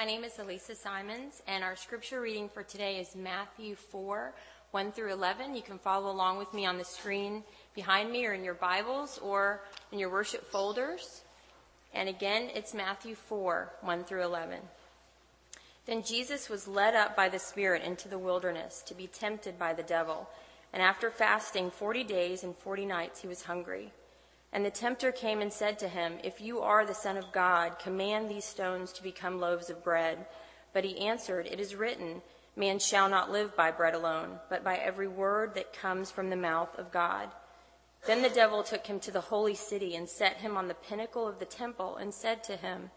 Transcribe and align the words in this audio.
My 0.00 0.06
name 0.06 0.24
is 0.24 0.38
Elisa 0.38 0.74
Simons, 0.74 1.42
and 1.46 1.62
our 1.62 1.76
scripture 1.76 2.22
reading 2.22 2.48
for 2.48 2.62
today 2.62 3.00
is 3.00 3.14
Matthew 3.14 3.74
4 3.74 4.32
1 4.70 4.92
through 4.92 5.12
11. 5.12 5.54
You 5.54 5.60
can 5.60 5.76
follow 5.76 6.10
along 6.10 6.38
with 6.38 6.54
me 6.54 6.64
on 6.64 6.78
the 6.78 6.86
screen 6.86 7.44
behind 7.74 8.10
me 8.10 8.24
or 8.24 8.32
in 8.32 8.42
your 8.42 8.54
Bibles 8.54 9.18
or 9.18 9.60
in 9.92 9.98
your 9.98 10.08
worship 10.08 10.50
folders. 10.50 11.20
And 11.92 12.08
again, 12.08 12.48
it's 12.54 12.72
Matthew 12.72 13.14
4 13.14 13.72
1 13.82 14.04
through 14.04 14.24
11. 14.24 14.60
Then 15.84 16.02
Jesus 16.02 16.48
was 16.48 16.66
led 16.66 16.94
up 16.94 17.14
by 17.14 17.28
the 17.28 17.38
Spirit 17.38 17.82
into 17.82 18.08
the 18.08 18.18
wilderness 18.18 18.82
to 18.86 18.94
be 18.94 19.06
tempted 19.06 19.58
by 19.58 19.74
the 19.74 19.82
devil. 19.82 20.30
And 20.72 20.82
after 20.82 21.10
fasting 21.10 21.70
40 21.70 22.04
days 22.04 22.42
and 22.42 22.56
40 22.56 22.86
nights, 22.86 23.20
he 23.20 23.28
was 23.28 23.42
hungry. 23.42 23.92
And 24.52 24.64
the 24.64 24.70
tempter 24.70 25.12
came 25.12 25.40
and 25.40 25.52
said 25.52 25.78
to 25.78 25.88
him, 25.88 26.14
If 26.24 26.40
you 26.40 26.60
are 26.60 26.84
the 26.84 26.94
Son 26.94 27.16
of 27.16 27.32
God, 27.32 27.78
command 27.78 28.28
these 28.28 28.44
stones 28.44 28.92
to 28.92 29.02
become 29.02 29.40
loaves 29.40 29.70
of 29.70 29.84
bread. 29.84 30.26
But 30.72 30.84
he 30.84 31.06
answered, 31.06 31.46
It 31.46 31.60
is 31.60 31.76
written, 31.76 32.22
Man 32.56 32.80
shall 32.80 33.08
not 33.08 33.30
live 33.30 33.56
by 33.56 33.70
bread 33.70 33.94
alone, 33.94 34.40
but 34.48 34.64
by 34.64 34.76
every 34.76 35.06
word 35.06 35.54
that 35.54 35.72
comes 35.72 36.10
from 36.10 36.30
the 36.30 36.36
mouth 36.36 36.76
of 36.78 36.90
God. 36.90 37.28
Then 38.06 38.22
the 38.22 38.28
devil 38.28 38.62
took 38.62 38.86
him 38.86 38.98
to 39.00 39.10
the 39.12 39.20
holy 39.20 39.54
city 39.54 39.94
and 39.94 40.08
set 40.08 40.38
him 40.38 40.56
on 40.56 40.66
the 40.66 40.74
pinnacle 40.74 41.28
of 41.28 41.38
the 41.38 41.44
temple 41.44 41.96
and 41.96 42.12
said 42.12 42.42
to 42.44 42.56
him, 42.56 42.90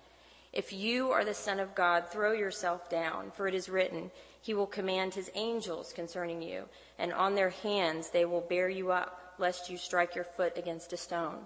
If 0.54 0.74
you 0.74 1.12
are 1.12 1.26
the 1.26 1.34
Son 1.36 1.60
of 1.60 1.76
God, 1.76 2.10
throw 2.10 2.32
yourself 2.32 2.90
down, 2.90 3.32
for 3.36 3.48
it 3.48 3.54
is 3.54 3.70
written, 3.70 4.10
He 4.42 4.56
will 4.56 4.66
command 4.66 5.14
His 5.14 5.30
angels 5.36 5.94
concerning 5.94 6.42
you, 6.42 6.66
and 6.98 7.14
on 7.14 7.36
their 7.36 7.52
hands 7.52 8.10
they 8.10 8.26
will 8.26 8.42
bear 8.42 8.70
you 8.70 8.92
up 8.92 9.20
lest 9.38 9.70
you 9.70 9.78
strike 9.78 10.16
your 10.16 10.24
foot 10.24 10.58
against 10.58 10.94
a 10.94 10.98
stone. 10.98 11.46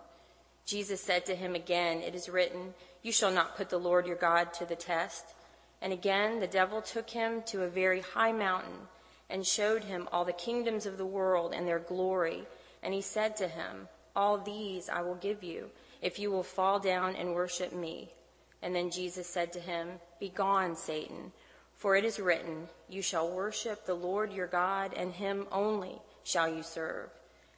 Jesus 0.67 0.99
said 0.99 1.26
to 1.26 1.35
him 1.35 1.55
again, 1.55 2.02
It 2.02 2.13
is 2.13 2.27
written, 2.27 2.73
You 3.02 3.13
shall 3.13 3.31
not 3.31 3.55
put 3.55 3.70
the 3.70 3.80
Lord 3.80 4.05
your 4.05 4.17
God 4.17 4.53
to 4.55 4.66
the 4.66 4.75
test. 4.75 5.33
And 5.81 5.94
again 5.94 6.42
the 6.42 6.47
devil 6.47 6.81
took 6.81 7.09
him 7.09 7.42
to 7.44 7.64
a 7.64 7.69
very 7.69 8.02
high 8.02 8.33
mountain 8.33 8.88
and 9.30 9.47
showed 9.47 9.86
him 9.86 10.09
all 10.11 10.25
the 10.25 10.33
kingdoms 10.33 10.86
of 10.86 10.97
the 10.97 11.05
world 11.05 11.53
and 11.53 11.66
their 11.66 11.80
glory. 11.80 12.44
And 12.83 12.94
he 12.94 13.02
said 13.02 13.38
to 13.38 13.47
him, 13.47 13.88
All 14.14 14.38
these 14.38 14.89
I 14.89 15.02
will 15.02 15.16
give 15.16 15.42
you, 15.42 15.69
if 16.02 16.19
you 16.19 16.31
will 16.31 16.44
fall 16.44 16.80
down 16.80 17.16
and 17.16 17.33
worship 17.33 17.72
me. 17.72 18.09
And 18.61 18.75
then 18.75 18.92
Jesus 18.92 19.27
said 19.27 19.53
to 19.53 19.61
him, 19.61 19.88
Begone, 20.20 20.75
Satan, 20.75 21.31
for 21.75 21.95
it 21.95 22.03
is 22.03 22.20
written, 22.20 22.67
You 22.89 23.02
shall 23.02 23.30
worship 23.30 23.86
the 23.86 23.94
Lord 23.94 24.33
your 24.33 24.47
God, 24.47 24.94
and 24.94 25.14
him 25.14 25.47
only 25.49 26.02
shall 26.25 26.53
you 26.53 26.61
serve. 26.61 27.09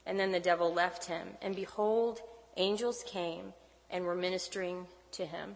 And 0.05 0.19
then 0.19 0.31
the 0.31 0.39
devil 0.39 0.71
left 0.71 1.05
him, 1.05 1.29
and 1.41 1.55
behold, 1.55 2.21
angels 2.59 3.03
came 3.07 3.53
and 3.89 4.05
were 4.05 4.15
ministering 4.15 4.85
to 5.13 5.25
him. 5.25 5.55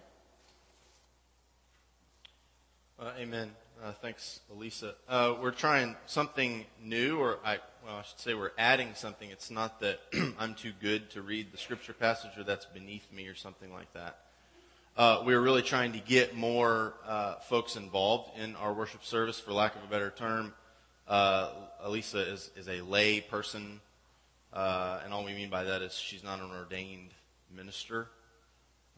Uh, 3.00 3.12
amen. 3.20 3.52
Uh, 3.84 3.92
thanks, 4.02 4.40
Elisa. 4.52 4.96
Uh, 5.09 5.36
we're 5.42 5.52
trying 5.52 5.96
something 6.06 6.66
new, 6.81 7.20
or 7.20 7.40
I, 7.44 7.58
well, 7.86 7.98
I 7.98 8.02
should 8.04 8.20
say 8.20 8.34
we're 8.34 8.52
adding 8.58 8.94
something. 8.96 9.30
It's 9.30 9.52
not 9.52 9.81
that 9.81 10.00
I'm 10.40 10.56
too 10.56 10.72
good 10.81 11.09
to 11.12 11.22
read 11.22 11.52
the 11.52 11.58
scripture 11.58 11.92
passage, 11.92 12.31
or 12.38 12.44
that's 12.44 12.66
beneath 12.66 13.12
me, 13.12 13.28
or 13.28 13.36
something 13.36 13.74
like 13.74 13.92
that. 13.94 14.20
Uh, 14.96 15.24
we're 15.26 15.42
really 15.42 15.64
trying 15.64 15.92
to 15.94 16.00
get 16.00 16.36
more 16.36 16.94
uh, 17.06 17.36
folks 17.50 17.76
involved 17.76 18.38
in 18.40 18.56
our 18.56 18.72
worship 18.72 19.04
service, 19.04 19.40
for 19.40 19.52
lack 19.52 19.76
of 19.76 19.84
a 19.84 19.88
better 19.88 20.12
term. 20.12 20.54
Uh, 21.08 21.50
Elisa 21.81 22.20
is, 22.20 22.52
is 22.56 22.70
a 22.70 22.80
lay 22.81 23.20
person 23.20 23.81
uh, 24.54 25.02
and 25.04 25.14
all 25.14 25.23
we 25.23 25.34
mean 25.34 25.50
by 25.50 25.64
that 25.64 25.82
is 25.82 25.94
she's 25.94 26.23
not 26.23 26.40
an 26.40 26.52
ordained 26.52 27.09
minister. 27.56 28.08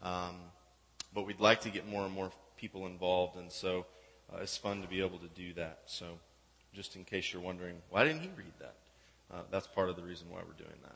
Um, 0.02 0.36
but 1.14 1.26
we'd 1.26 1.40
like 1.40 1.62
to 1.62 1.70
get 1.70 1.88
more 1.88 2.04
and 2.06 2.14
more 2.14 2.32
people 2.58 2.86
involved, 2.86 3.38
and 3.38 3.52
so 3.52 3.86
uh, 4.34 4.40
it's 4.42 4.58
fun 4.58 4.82
to 4.82 4.88
be 4.88 5.02
able 5.02 5.18
to 5.20 5.28
do 5.30 5.54
that. 5.54 5.80
So, 5.86 6.06
just 6.74 6.96
in 6.96 7.06
case 7.06 7.32
you're 7.32 7.42
wondering, 7.42 7.78
why 7.90 8.04
didn't 8.04 8.22
he 8.22 8.30
read 8.36 8.54
that? 8.60 8.76
Uh, 9.34 9.42
that's 9.50 9.68
part 9.68 9.90
of 9.90 9.96
the 9.96 10.04
reason 10.04 10.28
why 10.30 10.40
we're 10.46 10.64
doing 10.64 10.78
that. 10.84 10.96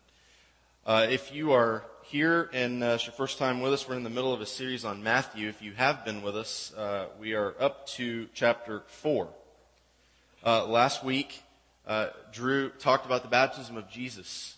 Uh, 0.86 1.08
if 1.10 1.34
you 1.34 1.54
are 1.54 1.86
here 2.04 2.50
and 2.54 2.84
uh, 2.84 2.88
it's 2.96 3.06
your 3.06 3.14
first 3.14 3.38
time 3.38 3.62
with 3.62 3.74
us, 3.74 3.88
we're 3.88 3.96
in 3.96 4.04
the 4.04 4.10
middle 4.10 4.34
of 4.34 4.42
a 4.42 4.46
series 4.46 4.86
on 4.86 5.04
Matthew. 5.04 5.48
If 5.48 5.62
you 5.62 5.74
have 5.74 6.04
been 6.04 6.22
with 6.22 6.36
us, 6.36 6.74
uh, 6.74 7.08
we 7.20 7.34
are 7.34 7.54
up 7.60 7.88
to 7.88 8.28
chapter 8.34 8.84
4. 8.88 9.28
Uh, 10.46 10.66
last 10.66 11.04
week, 11.04 11.44
uh, 11.90 12.12
Drew 12.32 12.70
talked 12.70 13.08
about 13.08 13.24
the 13.24 13.30
baptism 13.30 13.76
of 13.76 13.90
Jesus 13.90 14.56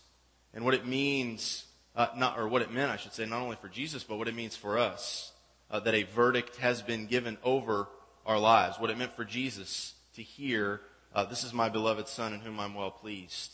and 0.53 0.65
what 0.65 0.73
it 0.73 0.85
means, 0.85 1.63
uh, 1.95 2.07
not, 2.17 2.37
or 2.37 2.45
what 2.49 2.61
it 2.61 2.71
meant, 2.71 2.91
I 2.91 2.97
should 2.97 3.13
say, 3.13 3.25
not 3.25 3.41
only 3.41 3.55
for 3.55 3.69
Jesus, 3.69 4.03
but 4.03 4.17
what 4.17 4.27
it 4.27 4.35
means 4.35 4.57
for 4.57 4.77
us. 4.77 5.31
Uh, 5.71 5.79
that 5.79 5.95
a 5.95 6.03
verdict 6.03 6.57
has 6.57 6.81
been 6.81 7.07
given 7.07 7.37
over 7.45 7.87
our 8.25 8.37
lives. 8.37 8.77
What 8.77 8.89
it 8.89 8.97
meant 8.97 9.15
for 9.15 9.23
Jesus 9.23 9.93
to 10.15 10.21
hear, 10.21 10.81
uh, 11.15 11.23
this 11.23 11.45
is 11.45 11.53
my 11.53 11.69
beloved 11.69 12.09
Son 12.09 12.33
in 12.33 12.41
whom 12.41 12.59
I'm 12.59 12.73
well 12.73 12.91
pleased. 12.91 13.53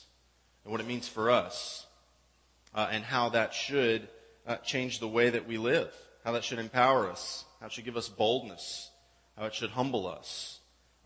And 0.65 0.71
what 0.71 0.81
it 0.81 0.87
means 0.87 1.07
for 1.07 1.29
us. 1.29 1.85
Uh, 2.73 2.87
and 2.91 3.03
how 3.03 3.29
that 3.29 3.53
should 3.53 4.07
uh, 4.47 4.55
change 4.57 4.99
the 4.99 5.07
way 5.07 5.29
that 5.29 5.47
we 5.47 5.59
live. 5.59 5.93
How 6.25 6.31
that 6.31 6.43
should 6.43 6.57
empower 6.57 7.11
us. 7.11 7.45
How 7.59 7.67
it 7.67 7.73
should 7.73 7.85
give 7.85 7.95
us 7.97 8.09
boldness. 8.09 8.89
How 9.37 9.45
it 9.45 9.53
should 9.53 9.69
humble 9.69 10.07
us 10.07 10.56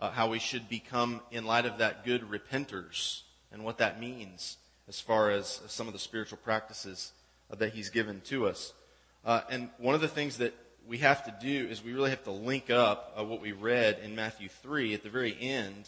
uh, 0.01 0.09
how 0.09 0.27
we 0.27 0.39
should 0.39 0.67
become, 0.67 1.21
in 1.31 1.45
light 1.45 1.65
of 1.65 1.77
that, 1.77 2.03
good 2.03 2.23
repenters 2.29 3.21
and 3.51 3.63
what 3.63 3.77
that 3.77 3.99
means 3.99 4.57
as 4.87 4.99
far 4.99 5.29
as 5.29 5.61
some 5.67 5.87
of 5.87 5.93
the 5.93 5.99
spiritual 5.99 6.39
practices 6.43 7.11
uh, 7.51 7.55
that 7.55 7.73
He's 7.73 7.89
given 7.91 8.19
to 8.21 8.47
us. 8.47 8.73
Uh, 9.23 9.41
and 9.49 9.69
one 9.77 9.93
of 9.93 10.01
the 10.01 10.07
things 10.07 10.37
that 10.39 10.55
we 10.87 10.97
have 10.97 11.23
to 11.25 11.35
do 11.39 11.67
is 11.69 11.83
we 11.83 11.93
really 11.93 12.09
have 12.09 12.23
to 12.23 12.31
link 12.31 12.71
up 12.71 13.13
uh, 13.17 13.23
what 13.23 13.39
we 13.39 13.51
read 13.51 13.99
in 14.03 14.15
Matthew 14.15 14.49
3 14.49 14.95
at 14.95 15.03
the 15.03 15.09
very 15.09 15.37
end, 15.39 15.87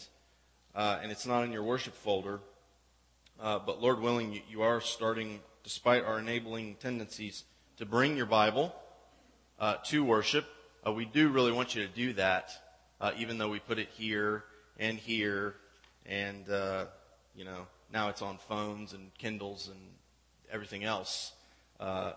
uh, 0.76 1.00
and 1.02 1.10
it's 1.10 1.26
not 1.26 1.42
in 1.42 1.50
your 1.50 1.64
worship 1.64 1.94
folder, 1.94 2.38
uh, 3.40 3.58
but 3.58 3.82
Lord 3.82 4.00
willing, 4.00 4.32
you, 4.32 4.40
you, 4.48 4.62
are 4.62 4.80
starting, 4.80 5.40
despite 5.64 6.04
our 6.04 6.20
enabling 6.20 6.76
tendencies, 6.76 7.42
to 7.78 7.84
bring 7.84 8.16
your 8.16 8.26
Bible 8.26 8.72
to 9.84 10.04
worship. 10.04 10.46
we 10.94 11.04
do 11.04 11.30
really 11.30 11.50
want 11.50 11.74
you 11.74 11.84
to 11.84 11.92
do 11.92 12.12
that 12.12 12.52
uh, 13.00 13.12
even 13.16 13.38
though 13.38 13.48
we 13.48 13.58
put 13.58 13.78
it 13.78 13.88
here 13.96 14.44
and 14.78 14.98
here, 14.98 15.54
and 16.06 16.48
uh, 16.48 16.86
you 17.34 17.44
know 17.44 17.66
now 17.92 18.08
it's 18.08 18.22
on 18.22 18.38
phones 18.38 18.92
and 18.92 19.12
Kindles 19.18 19.68
and 19.68 19.80
everything 20.50 20.84
else. 20.84 21.32
Uh, 21.80 22.12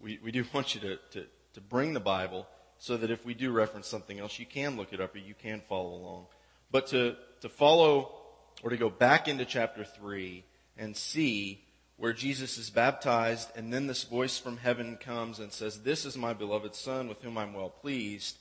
we 0.00 0.18
we 0.22 0.32
do 0.32 0.44
want 0.54 0.74
you 0.74 0.80
to, 0.82 0.96
to 1.12 1.26
to 1.54 1.60
bring 1.60 1.92
the 1.92 2.00
Bible 2.00 2.46
so 2.78 2.96
that 2.96 3.10
if 3.10 3.24
we 3.24 3.34
do 3.34 3.52
reference 3.52 3.86
something 3.86 4.18
else, 4.18 4.38
you 4.38 4.46
can 4.46 4.76
look 4.76 4.92
it 4.92 5.00
up 5.00 5.14
or 5.14 5.18
you 5.18 5.34
can 5.34 5.60
follow 5.68 5.94
along. 5.94 6.26
But 6.70 6.88
to 6.88 7.16
to 7.40 7.48
follow 7.48 8.14
or 8.62 8.70
to 8.70 8.76
go 8.76 8.90
back 8.90 9.28
into 9.28 9.44
chapter 9.44 9.84
three 9.84 10.44
and 10.76 10.96
see 10.96 11.62
where 11.96 12.12
Jesus 12.12 12.58
is 12.58 12.68
baptized, 12.68 13.50
and 13.54 13.72
then 13.72 13.86
this 13.86 14.02
voice 14.02 14.36
from 14.36 14.56
heaven 14.56 14.96
comes 14.96 15.38
and 15.38 15.52
says, 15.52 15.82
This 15.82 16.04
is 16.04 16.16
my 16.16 16.32
beloved 16.32 16.74
Son 16.74 17.08
with 17.08 17.22
whom 17.22 17.38
I'm 17.38 17.54
well 17.54 17.70
pleased. 17.70 18.38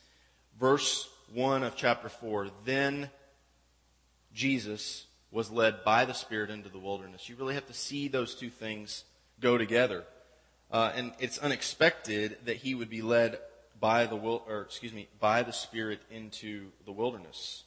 Verse 0.60 1.08
1 1.34 1.64
of 1.64 1.76
chapter 1.76 2.10
4, 2.10 2.50
then 2.66 3.10
Jesus 4.34 5.06
was 5.32 5.50
led 5.50 5.84
by 5.84 6.06
the 6.06 6.14
Spirit 6.14 6.50
into 6.50 6.70
the 6.70 6.78
wilderness. 6.80 7.30
You 7.30 7.36
really 7.36 7.54
have 7.54 7.68
to 7.68 7.74
see 7.74 8.08
those 8.08 8.36
two 8.36 8.50
things 8.50 9.06
go 9.40 9.58
together. 9.58 10.04
Uh, 10.72 10.92
and 10.96 11.14
it's 11.20 11.38
unexpected 11.38 12.38
that 12.46 12.58
he 12.58 12.76
would 12.76 12.90
be 12.90 13.02
led 13.02 13.40
by 13.80 14.06
the 14.06 14.16
will, 14.16 14.44
or 14.48 14.62
excuse 14.62 14.94
me, 14.94 15.08
by 15.20 15.44
the 15.44 15.54
Spirit 15.54 16.02
into 16.12 16.68
the 16.86 16.92
wilderness. 16.92 17.64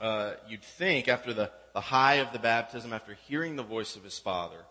Uh, 0.00 0.32
you'd 0.48 0.62
think 0.62 1.08
after 1.08 1.32
the, 1.32 1.50
the 1.74 1.80
high 1.80 2.14
of 2.14 2.32
the 2.32 2.38
baptism, 2.38 2.92
after 2.92 3.14
hearing 3.28 3.56
the 3.56 3.62
voice 3.62 3.96
of 3.96 4.04
his 4.04 4.18
Father, 4.18 4.64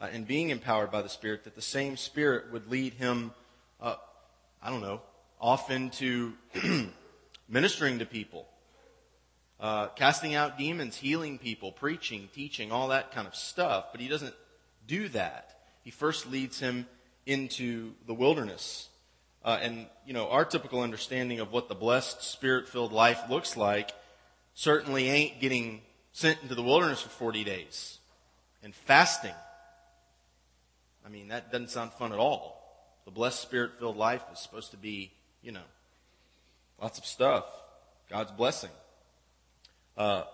uh, 0.00 0.08
and 0.12 0.26
being 0.26 0.50
empowered 0.50 0.90
by 0.90 1.02
the 1.02 1.08
Spirit, 1.08 1.44
that 1.44 1.54
the 1.54 1.62
same 1.62 1.96
Spirit 1.96 2.52
would 2.52 2.70
lead 2.70 2.94
him, 2.94 3.32
I 3.80 4.70
don't 4.70 4.82
know, 4.82 5.00
off 5.40 5.70
into 5.70 6.34
ministering 7.52 7.98
to 7.98 8.06
people, 8.06 8.48
uh, 9.60 9.88
casting 9.88 10.34
out 10.34 10.56
demons, 10.58 10.96
healing 10.96 11.38
people, 11.38 11.70
preaching, 11.70 12.28
teaching, 12.34 12.72
all 12.72 12.88
that 12.88 13.12
kind 13.12 13.28
of 13.28 13.34
stuff. 13.36 13.88
But 13.92 14.00
he 14.00 14.08
doesn't 14.08 14.34
do 14.86 15.08
that. 15.10 15.54
He 15.84 15.90
first 15.90 16.28
leads 16.28 16.58
him 16.58 16.86
into 17.26 17.92
the 18.06 18.14
wilderness. 18.14 18.88
Uh, 19.44 19.58
and, 19.60 19.86
you 20.06 20.14
know, 20.14 20.28
our 20.30 20.44
typical 20.44 20.80
understanding 20.80 21.40
of 21.40 21.52
what 21.52 21.68
the 21.68 21.74
blessed, 21.74 22.22
spirit 22.22 22.68
filled 22.68 22.92
life 22.92 23.20
looks 23.28 23.56
like 23.56 23.92
certainly 24.54 25.08
ain't 25.08 25.40
getting 25.40 25.82
sent 26.12 26.42
into 26.42 26.54
the 26.54 26.62
wilderness 26.62 27.02
for 27.02 27.10
40 27.10 27.44
days 27.44 27.98
and 28.62 28.74
fasting. 28.74 29.34
I 31.04 31.08
mean, 31.10 31.28
that 31.28 31.52
doesn't 31.52 31.70
sound 31.70 31.92
fun 31.92 32.12
at 32.12 32.18
all. 32.18 32.60
The 33.04 33.10
blessed, 33.10 33.42
spirit 33.42 33.72
filled 33.78 33.96
life 33.96 34.22
is 34.32 34.38
supposed 34.38 34.70
to 34.70 34.76
be, 34.76 35.12
you 35.42 35.52
know, 35.52 35.60
Lots 36.80 36.98
of 36.98 37.06
stuff. 37.06 37.44
God's 38.10 38.32
blessing. 38.32 38.70
Uh, 39.96 40.24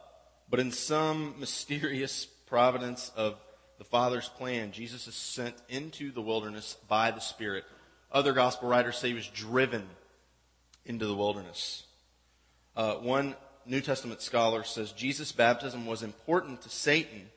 but 0.50 0.60
in 0.60 0.72
some 0.72 1.34
mysterious 1.38 2.26
providence 2.46 3.12
of 3.16 3.36
the 3.78 3.84
Father's 3.84 4.28
plan, 4.28 4.72
Jesus 4.72 5.06
is 5.06 5.14
sent 5.14 5.54
into 5.68 6.10
the 6.10 6.22
wilderness 6.22 6.76
by 6.88 7.10
the 7.10 7.20
Spirit. 7.20 7.64
Other 8.10 8.32
gospel 8.32 8.68
writers 8.68 8.96
say 8.96 9.08
he 9.08 9.14
was 9.14 9.28
driven 9.28 9.86
into 10.84 11.06
the 11.06 11.14
wilderness. 11.14 11.84
Uh, 12.74 12.94
one 12.94 13.36
New 13.66 13.80
Testament 13.80 14.22
scholar 14.22 14.64
says 14.64 14.92
Jesus' 14.92 15.30
baptism 15.30 15.86
was 15.86 16.02
important 16.02 16.62
to 16.62 16.70
Satan 16.70 17.28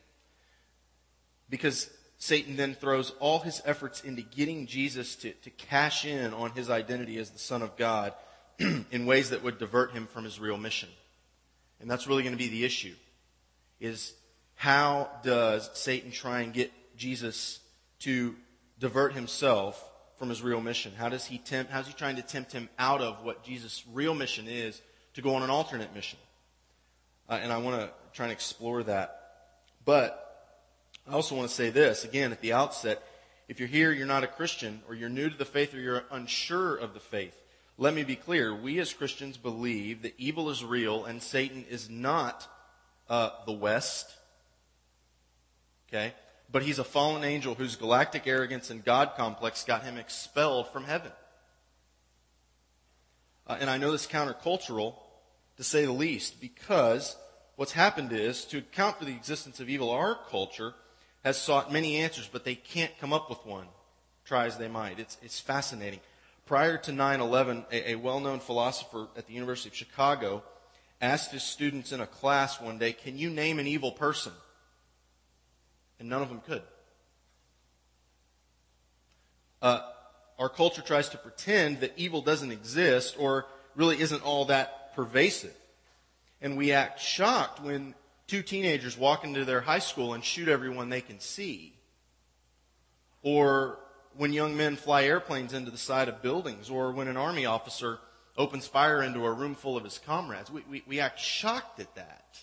because 1.49 1.89
Satan 2.17 2.55
then 2.55 2.73
throws 2.73 3.11
all 3.19 3.39
his 3.39 3.61
efforts 3.65 4.01
into 4.01 4.21
getting 4.21 4.65
Jesus 4.65 5.15
to, 5.17 5.33
to 5.33 5.49
cash 5.49 6.05
in 6.05 6.33
on 6.33 6.51
his 6.51 6.69
identity 6.69 7.17
as 7.17 7.31
the 7.31 7.39
Son 7.39 7.61
of 7.61 7.75
God 7.75 8.13
in 8.91 9.05
ways 9.05 9.29
that 9.29 9.43
would 9.43 9.57
divert 9.57 9.91
him 9.91 10.07
from 10.07 10.23
his 10.23 10.39
real 10.39 10.57
mission. 10.57 10.89
And 11.79 11.89
that's 11.89 12.07
really 12.07 12.23
going 12.23 12.33
to 12.33 12.37
be 12.37 12.49
the 12.49 12.63
issue. 12.63 12.93
Is 13.79 14.13
how 14.55 15.09
does 15.23 15.69
Satan 15.73 16.11
try 16.11 16.41
and 16.41 16.53
get 16.53 16.71
Jesus 16.95 17.59
to 17.99 18.35
divert 18.79 19.13
himself 19.13 19.83
from 20.17 20.29
his 20.29 20.41
real 20.41 20.61
mission? 20.61 20.93
How 20.95 21.09
does 21.09 21.25
he 21.25 21.39
tempt, 21.39 21.71
how's 21.71 21.87
he 21.87 21.93
trying 21.93 22.17
to 22.17 22.21
tempt 22.21 22.51
him 22.51 22.69
out 22.77 23.01
of 23.01 23.23
what 23.23 23.43
Jesus' 23.43 23.83
real 23.91 24.13
mission 24.13 24.47
is 24.47 24.79
to 25.15 25.21
go 25.21 25.35
on 25.35 25.41
an 25.41 25.49
alternate 25.49 25.95
mission? 25.95 26.19
Uh, 27.27 27.39
and 27.41 27.51
I 27.51 27.57
want 27.57 27.81
to 27.81 27.89
try 28.13 28.25
and 28.25 28.33
explore 28.33 28.83
that. 28.83 29.17
But 29.83 30.27
I 31.07 31.13
also 31.13 31.35
want 31.35 31.49
to 31.49 31.55
say 31.55 31.71
this, 31.71 32.03
again, 32.03 32.31
at 32.31 32.41
the 32.41 32.53
outset. 32.53 33.01
If 33.47 33.59
you're 33.59 33.67
here, 33.67 33.91
you're 33.91 34.05
not 34.05 34.23
a 34.23 34.27
Christian, 34.27 34.81
or 34.87 34.93
you're 34.93 35.09
new 35.09 35.29
to 35.29 35.37
the 35.37 35.45
faith, 35.45 35.73
or 35.73 35.79
you're 35.79 36.03
unsure 36.11 36.75
of 36.75 36.93
the 36.93 36.99
faith, 36.99 37.35
let 37.81 37.95
me 37.95 38.03
be 38.03 38.15
clear. 38.15 38.53
We 38.53 38.79
as 38.79 38.93
Christians 38.93 39.37
believe 39.37 40.03
that 40.03 40.13
evil 40.19 40.51
is 40.51 40.63
real 40.63 41.03
and 41.03 41.19
Satan 41.19 41.65
is 41.67 41.89
not 41.89 42.47
uh, 43.09 43.31
the 43.47 43.53
West. 43.53 44.07
Okay? 45.89 46.13
But 46.51 46.61
he's 46.61 46.77
a 46.77 46.83
fallen 46.83 47.23
angel 47.23 47.55
whose 47.55 47.75
galactic 47.75 48.27
arrogance 48.27 48.69
and 48.69 48.85
God 48.85 49.13
complex 49.17 49.63
got 49.63 49.83
him 49.83 49.97
expelled 49.97 50.67
from 50.67 50.83
heaven. 50.83 51.11
Uh, 53.47 53.57
and 53.59 53.67
I 53.67 53.79
know 53.79 53.91
this 53.91 54.05
is 54.05 54.11
countercultural, 54.11 54.93
to 55.57 55.63
say 55.63 55.83
the 55.83 55.91
least, 55.91 56.39
because 56.39 57.17
what's 57.55 57.71
happened 57.71 58.13
is, 58.13 58.45
to 58.45 58.59
account 58.59 58.99
for 58.99 59.05
the 59.05 59.15
existence 59.15 59.59
of 59.59 59.69
evil, 59.69 59.89
our 59.89 60.19
culture 60.29 60.75
has 61.23 61.35
sought 61.35 61.73
many 61.73 61.97
answers, 61.97 62.29
but 62.31 62.45
they 62.45 62.53
can't 62.53 62.95
come 62.99 63.11
up 63.11 63.27
with 63.27 63.43
one, 63.43 63.65
try 64.23 64.45
as 64.45 64.59
they 64.59 64.67
might. 64.67 64.99
It's, 64.99 65.17
it's 65.23 65.39
fascinating. 65.39 65.99
Prior 66.45 66.77
to 66.77 66.91
9-11, 66.91 67.65
a, 67.71 67.91
a 67.91 67.95
well-known 67.95 68.39
philosopher 68.39 69.07
at 69.15 69.27
the 69.27 69.33
University 69.33 69.69
of 69.69 69.75
Chicago 69.75 70.43
asked 70.99 71.31
his 71.31 71.43
students 71.43 71.91
in 71.91 71.99
a 71.99 72.07
class 72.07 72.61
one 72.61 72.77
day, 72.77 72.93
can 72.93 73.17
you 73.17 73.29
name 73.29 73.59
an 73.59 73.67
evil 73.67 73.91
person? 73.91 74.33
And 75.99 76.09
none 76.09 76.21
of 76.21 76.29
them 76.29 76.41
could. 76.41 76.61
Uh, 79.61 79.81
our 80.39 80.49
culture 80.49 80.81
tries 80.81 81.09
to 81.09 81.17
pretend 81.17 81.81
that 81.81 81.93
evil 81.97 82.21
doesn't 82.21 82.51
exist 82.51 83.15
or 83.19 83.45
really 83.75 83.99
isn't 83.99 84.23
all 84.23 84.45
that 84.45 84.95
pervasive. 84.95 85.55
And 86.41 86.57
we 86.57 86.71
act 86.71 86.99
shocked 86.99 87.61
when 87.61 87.93
two 88.27 88.41
teenagers 88.41 88.97
walk 88.97 89.23
into 89.23 89.45
their 89.45 89.61
high 89.61 89.79
school 89.79 90.13
and 90.13 90.23
shoot 90.23 90.47
everyone 90.47 90.89
they 90.89 91.01
can 91.01 91.19
see. 91.19 91.75
Or 93.21 93.77
when 94.17 94.33
young 94.33 94.57
men 94.57 94.75
fly 94.75 95.03
airplanes 95.03 95.53
into 95.53 95.71
the 95.71 95.77
side 95.77 96.09
of 96.09 96.21
buildings, 96.21 96.69
or 96.69 96.91
when 96.91 97.07
an 97.07 97.17
army 97.17 97.45
officer 97.45 97.99
opens 98.37 98.67
fire 98.67 99.03
into 99.03 99.25
a 99.25 99.31
room 99.31 99.55
full 99.55 99.77
of 99.77 99.83
his 99.83 99.97
comrades. 99.97 100.49
We, 100.49 100.63
we, 100.69 100.83
we 100.87 100.99
act 100.99 101.19
shocked 101.19 101.79
at 101.79 101.93
that. 101.95 102.39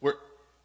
We're, 0.00 0.14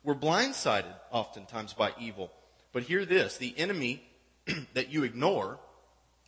we're 0.04 0.16
blindsided 0.16 0.94
oftentimes 1.12 1.74
by 1.74 1.92
evil. 2.00 2.32
But 2.72 2.84
hear 2.84 3.06
this 3.06 3.38
the 3.38 3.58
enemy 3.58 4.04
that 4.74 4.90
you 4.90 5.04
ignore 5.04 5.60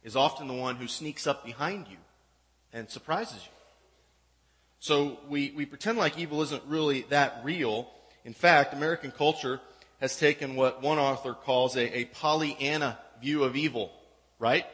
is 0.04 0.16
often 0.16 0.48
the 0.48 0.54
one 0.54 0.77
who 0.77 0.88
sneaks 0.88 1.27
up 1.27 1.45
behind 1.45 1.88
you 1.89 1.98
and 2.74 2.89
surprises 2.89 3.42
you. 3.44 3.51
So 4.80 5.19
we, 5.27 5.51
we 5.56 5.66
pretend 5.66 5.98
like 5.98 6.18
evil 6.18 6.42
isn't 6.42 6.63
really 6.66 7.01
that 7.10 7.42
real. 7.44 7.89
In 8.24 8.33
fact, 8.33 8.74
American 8.74 9.12
culture 9.12 9.60
has 9.99 10.17
taken 10.17 10.55
what 10.55 10.81
one 10.81 10.97
author 10.97 11.33
calls 11.33 11.75
a, 11.75 11.99
a 11.99 12.05
Pollyanna 12.05 12.97
view 13.21 13.43
of 13.43 13.55
evil, 13.55 13.91
right? 14.39 14.65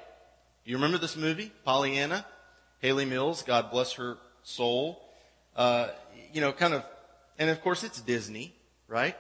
You 0.63 0.75
remember 0.75 0.97
this 0.97 1.15
movie, 1.15 1.51
Pollyanna? 1.63 2.25
Hayley 2.81 3.05
Mills, 3.05 3.41
God 3.41 3.71
bless 3.71 3.93
her 3.93 4.17
soul. 4.43 5.01
Uh, 5.55 5.89
you 6.33 6.41
know, 6.41 6.51
kind 6.51 6.73
of, 6.73 6.83
and 7.39 7.49
of 7.49 7.61
course 7.61 7.83
it's 7.83 8.01
Disney, 8.01 8.53
right? 8.87 9.15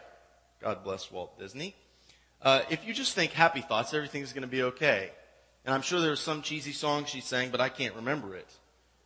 God 0.61 0.83
bless 0.83 1.11
Walt 1.11 1.39
Disney. 1.39 1.75
Uh, 2.41 2.61
if 2.69 2.85
you 2.85 2.93
just 2.93 3.13
think 3.15 3.31
happy 3.31 3.61
thoughts, 3.61 3.93
everything's 3.93 4.33
going 4.33 4.43
to 4.43 4.47
be 4.47 4.63
okay. 4.63 5.09
And 5.65 5.73
I'm 5.73 5.81
sure 5.81 5.99
there's 5.99 6.19
some 6.19 6.41
cheesy 6.41 6.73
song 6.73 7.05
she 7.05 7.21
sang, 7.21 7.49
but 7.49 7.59
I 7.59 7.69
can't 7.69 7.95
remember 7.95 8.35
it. 8.35 8.47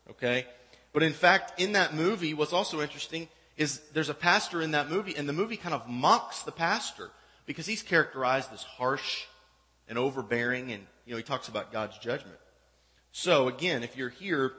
Okay? 0.09 0.45
But 0.91 1.03
in 1.03 1.13
fact, 1.13 1.59
in 1.61 1.73
that 1.73 1.93
movie, 1.93 2.33
what's 2.33 2.53
also 2.53 2.81
interesting 2.81 3.29
is 3.59 3.81
there's 3.93 4.09
a 4.09 4.13
pastor 4.13 4.61
in 4.61 4.71
that 4.71 4.89
movie, 4.89 5.15
and 5.15 5.27
the 5.27 5.33
movie 5.33 5.57
kind 5.57 5.75
of 5.75 5.87
mocks 5.87 6.43
the 6.43 6.51
pastor 6.51 7.11
because 7.45 7.65
he's 7.65 7.83
characterized 7.83 8.51
as 8.53 8.63
harsh 8.63 9.25
and 9.89 9.97
overbearing, 9.97 10.71
and 10.71 10.87
you 11.05 11.11
know 11.11 11.17
he 11.17 11.23
talks 11.23 11.49
about 11.49 11.71
God's 11.71 11.97
judgment. 11.97 12.37
So 13.11 13.49
again, 13.49 13.83
if 13.83 13.97
you're 13.97 14.09
here, 14.09 14.53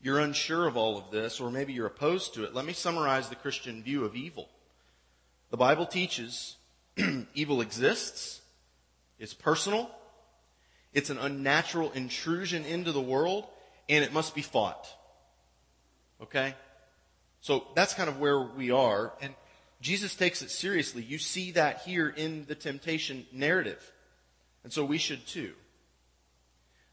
you're 0.00 0.20
unsure 0.20 0.68
of 0.68 0.76
all 0.76 0.96
of 0.96 1.10
this, 1.10 1.40
or 1.40 1.50
maybe 1.50 1.72
you're 1.72 1.88
opposed 1.88 2.34
to 2.34 2.44
it. 2.44 2.54
Let 2.54 2.64
me 2.64 2.72
summarize 2.72 3.28
the 3.28 3.34
Christian 3.34 3.82
view 3.82 4.04
of 4.04 4.14
evil. 4.14 4.48
The 5.50 5.56
Bible 5.56 5.86
teaches 5.86 6.56
evil 7.34 7.60
exists, 7.60 8.42
it's 9.18 9.34
personal, 9.34 9.90
it's 10.92 11.10
an 11.10 11.18
unnatural 11.18 11.90
intrusion 11.92 12.64
into 12.64 12.92
the 12.92 13.00
world, 13.00 13.44
and 13.88 14.04
it 14.04 14.12
must 14.12 14.36
be 14.36 14.42
fought. 14.42 14.86
Okay? 16.22 16.54
So 17.40 17.66
that's 17.74 17.94
kind 17.94 18.08
of 18.08 18.18
where 18.18 18.40
we 18.40 18.70
are. 18.70 19.12
And 19.20 19.34
Jesus 19.80 20.14
takes 20.14 20.42
it 20.42 20.50
seriously. 20.50 21.02
You 21.02 21.18
see 21.18 21.52
that 21.52 21.82
here 21.82 22.08
in 22.08 22.44
the 22.46 22.54
temptation 22.54 23.26
narrative. 23.32 23.92
And 24.64 24.72
so 24.72 24.84
we 24.84 24.98
should 24.98 25.26
too. 25.26 25.52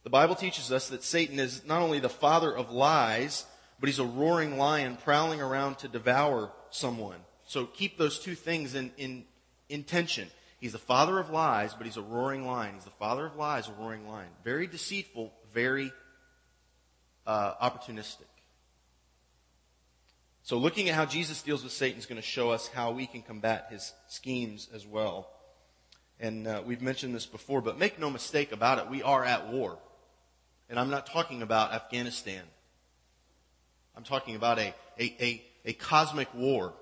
The 0.04 0.10
Bible 0.12 0.36
teaches 0.36 0.72
us 0.72 0.90
that 0.90 1.04
Satan 1.04 1.40
is 1.40 1.66
not 1.66 1.82
only 1.82 2.00
the 2.00 2.10
father 2.10 2.56
of 2.56 2.70
lies, 2.70 3.46
but 3.80 3.90
he's 3.90 4.00
a 4.00 4.06
roaring 4.06 4.58
lion 4.58 4.98
prowling 5.04 5.42
around 5.42 5.80
to 5.80 5.88
devour 5.88 6.52
someone. 6.70 7.18
So 7.48 7.66
keep 7.66 7.98
those 7.98 8.20
two 8.20 8.36
things 8.36 8.76
in, 8.76 8.92
in, 8.98 9.26
in 9.68 9.84
tension. 9.84 10.30
He's 10.60 10.74
the 10.74 10.78
father 10.78 11.20
of 11.20 11.32
lies, 11.32 11.74
but 11.74 11.86
he's 11.86 11.98
a 11.98 12.02
roaring 12.02 12.46
lion. 12.46 12.76
He's 12.76 12.86
the 12.86 12.92
father 12.92 13.26
of 13.26 13.36
lies, 13.36 13.68
a 13.68 13.74
roaring 13.74 14.08
lion. 14.08 14.30
Very 14.44 14.68
deceitful, 14.68 15.34
very 15.54 15.92
uh, 17.28 17.54
opportunistic. 17.56 18.26
So 20.46 20.60
looking 20.60 20.90
at 20.90 20.96
how 20.96 21.08
Jesus 21.08 21.42
deals 21.42 21.64
with 21.64 21.74
Satan 21.74 21.98
is 21.98 22.06
going 22.06 22.22
to 22.22 22.28
show 22.28 22.52
us 22.52 22.68
how 22.68 22.92
we 22.92 23.08
can 23.08 23.24
combat 23.24 23.66
his 23.72 23.94
schemes 24.08 24.70
as 24.76 24.86
well. 24.86 25.28
And 26.20 26.46
uh, 26.46 26.62
we've 26.64 26.84
mentioned 26.84 27.16
this 27.16 27.26
before, 27.26 27.62
but 27.62 27.80
make 27.80 27.98
no 27.98 28.12
mistake 28.12 28.52
about 28.52 28.78
it, 28.78 28.88
we 28.88 29.02
are 29.02 29.26
at 29.26 29.48
war. 29.48 29.80
And 30.70 30.80
I'm 30.80 30.92
not 30.92 31.08
talking 31.08 31.42
about 31.42 31.74
Afghanistan. 31.74 32.44
I'm 33.98 34.04
talking 34.04 34.36
about 34.36 34.60
a, 34.60 34.76
a, 35.00 35.16
a, 35.20 35.44
a 35.66 35.74
cosmic 35.74 36.32
war 36.36 36.74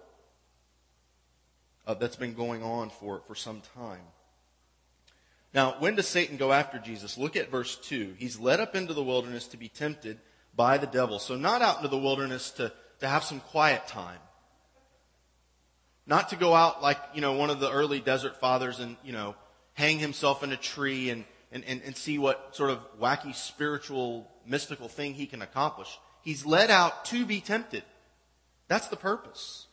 uh, 1.88 1.94
that's 1.94 2.18
been 2.18 2.34
going 2.34 2.64
on 2.64 2.90
for, 2.90 3.22
for 3.28 3.34
some 3.34 3.62
time. 3.78 4.04
Now, 5.54 5.78
when 5.80 5.96
does 5.96 6.10
Satan 6.10 6.36
go 6.36 6.52
after 6.52 6.80
Jesus? 6.80 7.18
Look 7.18 7.38
at 7.38 7.50
verse 7.50 7.78
2. 7.78 8.16
He's 8.18 8.38
led 8.38 8.60
up 8.60 8.76
into 8.76 8.94
the 8.94 9.04
wilderness 9.04 9.48
to 9.48 9.58
be 9.58 9.70
tempted 9.70 10.20
by 10.54 10.78
the 10.78 10.88
devil. 10.88 11.18
So 11.18 11.38
not 11.38 11.62
out 11.62 11.78
into 11.78 11.88
the 11.88 11.98
wilderness 11.98 12.52
to 12.52 12.74
to 13.04 13.10
have 13.10 13.26
some 13.26 13.42
quiet 13.42 13.86
time. 13.86 14.20
Not 16.08 16.30
to 16.30 16.38
go 16.38 16.54
out 16.54 16.82
like, 16.82 16.98
you 17.14 17.20
know, 17.20 17.34
one 17.34 17.50
of 17.50 17.60
the 17.60 17.70
early 17.70 18.00
desert 18.00 18.40
fathers 18.40 18.80
and, 18.80 18.96
you 19.04 19.12
know, 19.12 19.36
hang 19.74 20.00
himself 20.00 20.42
in 20.42 20.54
a 20.54 20.58
tree 20.58 21.10
and, 21.10 21.26
and, 21.52 21.66
and, 21.66 21.82
and 21.84 21.98
see 21.98 22.18
what 22.18 22.56
sort 22.56 22.70
of 22.70 22.80
wacky 23.00 23.36
spiritual 23.36 24.32
mystical 24.46 24.88
thing 24.88 25.14
he 25.14 25.26
can 25.26 25.42
accomplish. 25.42 26.00
He's 26.22 26.46
led 26.46 26.72
out 26.72 27.04
to 27.06 27.26
be 27.26 27.42
tempted. 27.42 27.84
That's 28.70 28.88
the 28.88 28.96
purpose. 28.96 29.68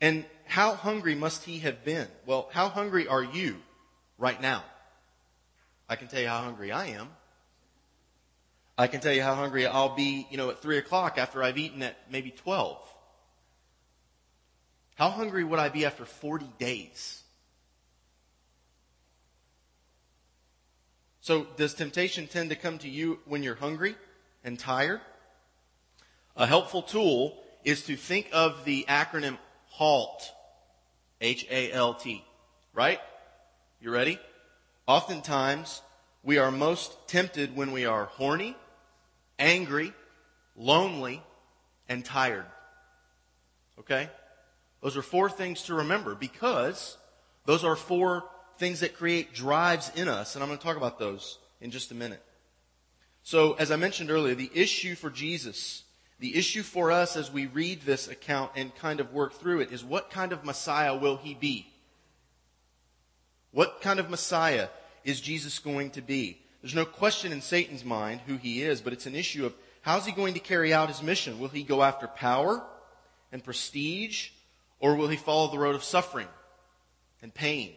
And 0.00 0.24
how 0.44 0.74
hungry 0.74 1.16
must 1.16 1.44
he 1.44 1.58
have 1.60 1.84
been? 1.84 2.06
Well, 2.26 2.48
how 2.52 2.68
hungry 2.68 3.08
are 3.08 3.24
you 3.24 3.56
right 4.18 4.40
now? 4.40 4.62
I 5.88 5.96
can 5.96 6.06
tell 6.06 6.20
you 6.20 6.28
how 6.28 6.42
hungry 6.42 6.70
I 6.70 6.86
am. 6.90 7.08
I 8.80 8.86
can 8.86 9.00
tell 9.00 9.12
you 9.12 9.22
how 9.22 9.34
hungry 9.34 9.66
I'll 9.66 9.96
be, 9.96 10.28
you 10.30 10.36
know, 10.36 10.50
at 10.50 10.62
3 10.62 10.78
o'clock 10.78 11.18
after 11.18 11.42
I've 11.42 11.58
eaten 11.58 11.82
at 11.82 11.96
maybe 12.12 12.30
12. 12.30 12.78
How 14.94 15.10
hungry 15.10 15.42
would 15.42 15.58
I 15.58 15.68
be 15.68 15.84
after 15.84 16.04
40 16.04 16.46
days? 16.60 17.24
So 21.20 21.48
does 21.56 21.74
temptation 21.74 22.28
tend 22.28 22.50
to 22.50 22.56
come 22.56 22.78
to 22.78 22.88
you 22.88 23.18
when 23.26 23.42
you're 23.42 23.56
hungry 23.56 23.96
and 24.44 24.56
tired? 24.56 25.00
A 26.36 26.46
helpful 26.46 26.82
tool 26.82 27.36
is 27.64 27.82
to 27.86 27.96
think 27.96 28.28
of 28.32 28.64
the 28.64 28.86
acronym 28.88 29.38
HALT. 29.70 30.32
H-A-L-T. 31.20 32.24
Right? 32.72 33.00
You 33.80 33.90
ready? 33.90 34.20
Oftentimes, 34.86 35.82
we 36.22 36.38
are 36.38 36.52
most 36.52 37.08
tempted 37.08 37.56
when 37.56 37.72
we 37.72 37.84
are 37.84 38.04
horny, 38.04 38.56
angry, 39.38 39.92
lonely, 40.56 41.22
and 41.88 42.04
tired. 42.04 42.46
Okay? 43.78 44.08
Those 44.82 44.96
are 44.96 45.02
four 45.02 45.30
things 45.30 45.64
to 45.64 45.74
remember 45.74 46.14
because 46.14 46.96
those 47.46 47.64
are 47.64 47.76
four 47.76 48.24
things 48.58 48.80
that 48.80 48.94
create 48.94 49.32
drives 49.32 49.90
in 49.94 50.08
us, 50.08 50.34
and 50.34 50.42
I'm 50.42 50.48
going 50.48 50.58
to 50.58 50.64
talk 50.64 50.76
about 50.76 50.98
those 50.98 51.38
in 51.60 51.70
just 51.70 51.90
a 51.90 51.94
minute. 51.94 52.22
So, 53.22 53.54
as 53.54 53.70
I 53.70 53.76
mentioned 53.76 54.10
earlier, 54.10 54.34
the 54.34 54.50
issue 54.54 54.94
for 54.94 55.10
Jesus, 55.10 55.84
the 56.18 56.36
issue 56.36 56.62
for 56.62 56.90
us 56.90 57.16
as 57.16 57.30
we 57.30 57.46
read 57.46 57.82
this 57.82 58.08
account 58.08 58.52
and 58.56 58.74
kind 58.74 59.00
of 59.00 59.12
work 59.12 59.34
through 59.34 59.60
it 59.60 59.72
is 59.72 59.84
what 59.84 60.10
kind 60.10 60.32
of 60.32 60.44
Messiah 60.44 60.96
will 60.96 61.16
he 61.16 61.34
be? 61.34 61.72
What 63.50 63.80
kind 63.80 64.00
of 64.00 64.10
Messiah 64.10 64.68
is 65.04 65.20
Jesus 65.20 65.58
going 65.58 65.90
to 65.90 66.02
be? 66.02 66.40
There's 66.62 66.74
no 66.74 66.84
question 66.84 67.32
in 67.32 67.40
Satan's 67.40 67.84
mind 67.84 68.20
who 68.26 68.36
he 68.36 68.62
is, 68.62 68.80
but 68.80 68.92
it's 68.92 69.06
an 69.06 69.14
issue 69.14 69.46
of 69.46 69.54
how's 69.82 70.06
he 70.06 70.12
going 70.12 70.34
to 70.34 70.40
carry 70.40 70.72
out 70.72 70.88
his 70.88 71.02
mission? 71.02 71.38
Will 71.38 71.48
he 71.48 71.62
go 71.62 71.82
after 71.82 72.06
power 72.08 72.62
and 73.30 73.44
prestige, 73.44 74.30
or 74.80 74.96
will 74.96 75.08
he 75.08 75.16
follow 75.16 75.50
the 75.50 75.58
road 75.58 75.74
of 75.74 75.84
suffering 75.84 76.28
and 77.22 77.32
pain? 77.32 77.74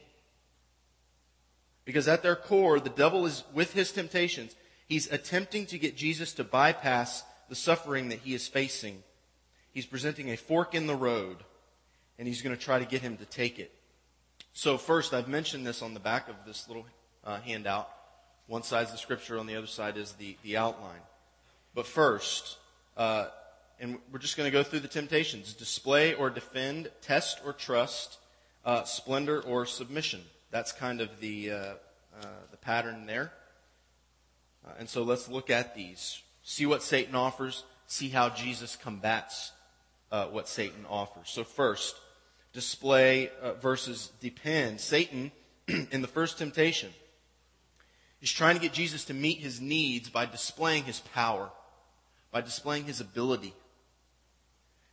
Because 1.86 2.08
at 2.08 2.24
their 2.24 2.36
core, 2.36 2.80
the 2.80 2.90
devil 2.90 3.26
is, 3.26 3.44
with 3.54 3.74
his 3.74 3.92
temptations, 3.92 4.56
he's 4.88 5.12
attempting 5.12 5.66
to 5.68 5.78
get 5.78 5.98
Jesus 5.98 6.34
to 6.34 6.44
bypass 6.44 7.24
the 7.50 7.56
suffering 7.56 8.10
that 8.10 8.20
he 8.20 8.34
is 8.34 8.48
facing. 8.48 9.04
He's 9.74 9.86
presenting 9.86 10.30
a 10.30 10.38
fork 10.38 10.74
in 10.74 10.88
the 10.88 10.96
road, 10.96 11.38
and 12.18 12.28
he's 12.28 12.42
going 12.42 12.56
to 12.56 12.62
try 12.62 12.80
to 12.80 12.86
get 12.86 13.02
him 13.02 13.18
to 13.18 13.26
take 13.26 13.60
it. 13.60 13.72
So 14.54 14.78
first, 14.78 15.14
I've 15.14 15.28
mentioned 15.28 15.66
this 15.66 15.82
on 15.82 15.94
the 15.94 16.00
back 16.00 16.30
of 16.30 16.36
this 16.46 16.68
little 16.68 16.86
uh, 17.24 17.40
handout. 17.42 17.90
One 18.48 18.64
side 18.64 18.86
is 18.86 18.92
the 18.92 18.98
scripture, 18.98 19.40
on 19.40 19.48
the 19.48 19.56
other 19.56 19.68
side 19.68 19.98
is 19.98 20.14
the, 20.14 20.36
the 20.44 20.58
outline. 20.58 21.00
But 21.74 21.88
first, 21.88 22.58
uh, 22.98 23.28
and 23.80 23.98
we're 24.12 24.20
just 24.20 24.38
going 24.38 24.46
to 24.48 24.52
go 24.52 24.64
through 24.64 24.82
the 24.82 24.88
temptations 24.88 25.54
display 25.54 26.14
or 26.14 26.30
defend, 26.30 26.90
test 27.02 27.42
or 27.44 27.52
trust, 27.52 28.20
uh, 28.64 28.84
splendor 28.84 29.42
or 29.42 29.66
submission. 29.66 30.22
That's 30.52 30.72
kind 30.72 31.02
of 31.02 31.20
the, 31.20 31.52
uh, 31.52 31.56
uh, 31.56 32.28
the 32.52 32.58
pattern 32.58 33.08
there. 33.08 33.34
Uh, 34.66 34.74
and 34.78 34.88
so 34.88 35.02
let's 35.02 35.28
look 35.30 35.50
at 35.50 35.74
these. 35.74 36.22
See 36.44 36.68
what 36.68 36.84
Satan 36.84 37.16
offers, 37.16 37.64
see 37.88 38.10
how 38.10 38.30
Jesus 38.30 38.76
combats 38.76 39.52
uh, 40.12 40.26
what 40.26 40.48
Satan 40.48 40.86
offers. 40.88 41.30
So, 41.30 41.44
first, 41.44 41.96
display 42.54 43.32
versus 43.62 44.12
depend. 44.20 44.82
Satan, 44.82 45.32
in 45.68 46.02
the 46.02 46.08
first 46.08 46.38
temptation, 46.38 46.90
is 48.22 48.32
trying 48.32 48.56
to 48.56 48.62
get 48.62 48.74
Jesus 48.74 49.06
to 49.06 49.14
meet 49.14 49.40
his 49.40 49.60
needs 49.60 50.10
by 50.10 50.26
displaying 50.26 50.84
his 50.84 51.00
power, 51.00 51.50
by 52.32 52.42
displaying 52.42 52.86
his 52.86 53.02
ability. 53.02 53.54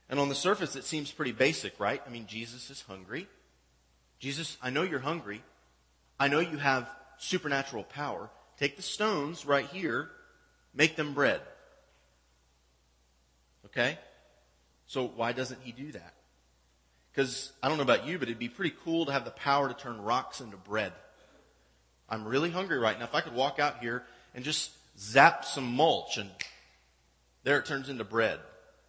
And 0.09 0.19
on 0.19 0.29
the 0.29 0.35
surface, 0.35 0.75
it 0.77 0.85
seems 0.85 1.13
pretty 1.13 1.33
basic, 1.33 1.79
right? 1.79 2.03
I 2.07 2.11
mean, 2.11 2.27
Jesus 2.27 2.71
is 2.71 2.83
hungry. 2.83 3.29
Jesus, 4.19 4.57
I 4.63 4.71
know 4.71 4.83
you're 4.83 4.99
hungry. 4.99 5.43
I 6.19 6.29
know 6.29 6.41
you 6.41 6.57
have 6.57 6.89
supernatural 7.19 7.85
power. 7.85 8.31
Take 8.59 8.77
the 8.77 8.83
stones 8.83 9.45
right 9.45 9.67
here, 9.67 10.11
make 10.75 10.97
them 10.97 11.13
bread. 11.13 11.41
Okay? 13.67 13.99
So 14.87 15.07
why 15.07 15.33
doesn't 15.33 15.61
he 15.63 15.73
do 15.73 15.93
that? 15.93 16.15
Because 17.13 17.53
I 17.63 17.69
don't 17.69 17.77
know 17.77 17.83
about 17.83 18.07
you, 18.07 18.19
but 18.19 18.29
it'd 18.29 18.39
be 18.39 18.49
pretty 18.49 18.75
cool 18.85 19.07
to 19.07 19.13
have 19.13 19.25
the 19.25 19.31
power 19.31 19.69
to 19.69 19.75
turn 19.75 20.01
rocks 20.01 20.41
into 20.41 20.57
bread. 20.57 20.93
I'm 22.09 22.27
really 22.27 22.51
hungry 22.51 22.79
right 22.79 22.99
now. 22.99 23.05
If 23.05 23.15
I 23.15 23.21
could 23.21 23.35
walk 23.35 23.59
out 23.59 23.81
here 23.81 24.05
and 24.35 24.45
just 24.45 24.71
zap 24.99 25.45
some 25.45 25.65
mulch 25.65 26.19
and 26.19 26.31
there 27.45 27.59
it 27.59 27.67
turns 27.67 27.89
into 27.89 28.05
bread. 28.05 28.41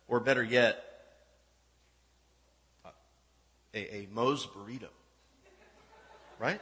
Or 0.07 0.19
better 0.19 0.43
yet, 0.43 0.83
a, 3.73 3.95
a 3.95 4.07
Moe's 4.11 4.45
burrito. 4.45 4.89
Right? 6.39 6.59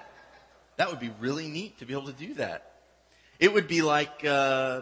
That 0.76 0.90
would 0.90 1.00
be 1.00 1.12
really 1.20 1.48
neat 1.48 1.80
to 1.80 1.86
be 1.86 1.94
able 1.94 2.08
to 2.08 2.14
do 2.14 2.34
that. 2.36 2.74
It 3.40 3.54
would 3.54 3.68
be 3.68 3.82
like 3.82 4.26
uh, 4.26 4.82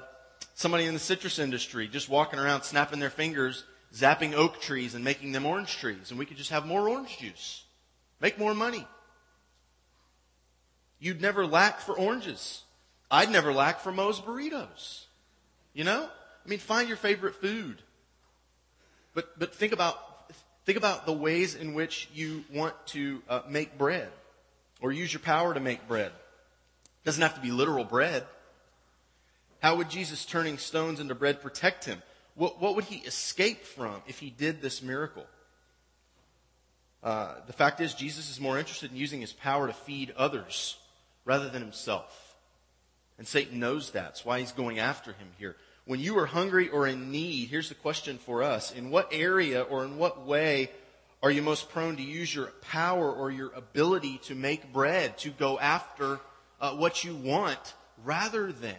somebody 0.55 0.86
in 0.86 0.94
the 0.94 1.00
citrus 1.00 1.39
industry 1.39 1.88
just 1.88 2.10
walking 2.10 2.39
around 2.39 2.63
snapping 2.63 3.00
their 3.00 3.10
fingers, 3.10 3.65
zapping 3.94 4.34
oak 4.34 4.60
trees 4.60 4.96
and 4.96 5.03
making 5.03 5.32
them 5.32 5.46
orange 5.46 5.77
trees, 5.77 6.10
and 6.10 6.20
we 6.20 6.25
could 6.25 6.38
just 6.38 6.50
have 6.50 6.65
more 6.65 6.89
orange 6.89 7.17
juice, 7.17 7.63
make 8.20 8.39
more 8.39 8.53
money. 8.53 8.88
You'd 11.05 11.21
never 11.21 11.45
lack 11.45 11.81
for 11.81 11.95
oranges. 11.95 12.63
I'd 13.12 13.29
never 13.29 13.53
lack 13.53 13.79
for 13.79 13.91
Moe's 13.91 14.19
burritos. 14.19 15.03
You 15.71 15.83
know? 15.83 16.09
I 16.09 16.50
mean, 16.50 16.57
find 16.57 16.88
your 16.88 16.97
favorite 16.97 17.35
food. 17.35 17.83
But, 19.13 19.38
but 19.38 19.53
think 19.53 19.71
about, 19.71 20.00
think 20.65 20.79
about 20.79 21.05
the 21.05 21.13
ways 21.13 21.53
in 21.53 21.75
which 21.75 22.09
you 22.12 22.43
want 22.51 22.74
to 22.88 23.21
uh, 23.29 23.41
make 23.47 23.77
bread 23.77 24.09
or 24.81 24.91
use 24.91 25.13
your 25.13 25.19
power 25.19 25.53
to 25.53 25.59
make 25.59 25.88
bread. 25.88 26.07
It 26.07 27.05
doesn't 27.05 27.21
have 27.21 27.35
to 27.35 27.41
be 27.41 27.51
literal 27.51 27.83
bread. 27.83 28.24
How 29.62 29.75
would 29.75 29.91
Jesus 29.91 30.25
turning 30.25 30.57
stones 30.57 31.00
into 31.00 31.13
bread 31.13 31.39
protect 31.39 31.85
him? 31.85 32.01
What, 32.33 32.59
what 32.59 32.75
would 32.75 32.85
he 32.85 33.05
escape 33.05 33.63
from 33.63 34.01
if 34.07 34.17
he 34.17 34.31
did 34.31 34.59
this 34.59 34.81
miracle? 34.81 35.27
Uh, 37.03 37.35
the 37.45 37.53
fact 37.53 37.79
is, 37.79 37.93
Jesus 37.93 38.31
is 38.31 38.39
more 38.39 38.57
interested 38.57 38.89
in 38.89 38.97
using 38.97 39.21
his 39.21 39.33
power 39.33 39.67
to 39.67 39.74
feed 39.74 40.12
others 40.17 40.77
rather 41.25 41.50
than 41.50 41.62
himself. 41.62 42.36
And 43.17 43.27
Satan 43.27 43.60
knows 43.60 43.91
that. 43.91 44.03
That's 44.03 44.25
why 44.25 44.39
he's 44.39 44.51
going 44.51 44.79
after 44.79 45.12
him 45.12 45.29
here. 45.38 45.55
When 45.86 46.00
you 46.00 46.17
are 46.20 46.25
hungry 46.25 46.70
or 46.70 46.88
in 46.88 47.12
need, 47.12 47.50
here's 47.50 47.70
the 47.70 47.75
question 47.75 48.17
for 48.17 48.44
us. 48.44 48.72
In 48.72 48.89
what 48.89 49.10
area 49.12 49.62
or 49.62 49.84
in 49.84 49.98
what 49.98 50.25
way 50.25 50.72
are 51.22 51.32
you 51.32 51.41
most 51.41 51.70
prone 51.70 51.96
to 51.96 52.03
use 52.03 52.34
your 52.34 52.48
power 52.62 53.12
or 53.12 53.32
your 53.32 53.51
ability 53.53 54.20
to 54.25 54.36
make 54.36 54.74
bread, 54.74 55.17
to 55.20 55.29
go 55.29 55.60
after 55.60 56.20
uh, 56.60 56.72
what 56.74 57.03
you 57.03 57.15
want, 57.15 57.74
rather 58.03 58.51
than 58.51 58.75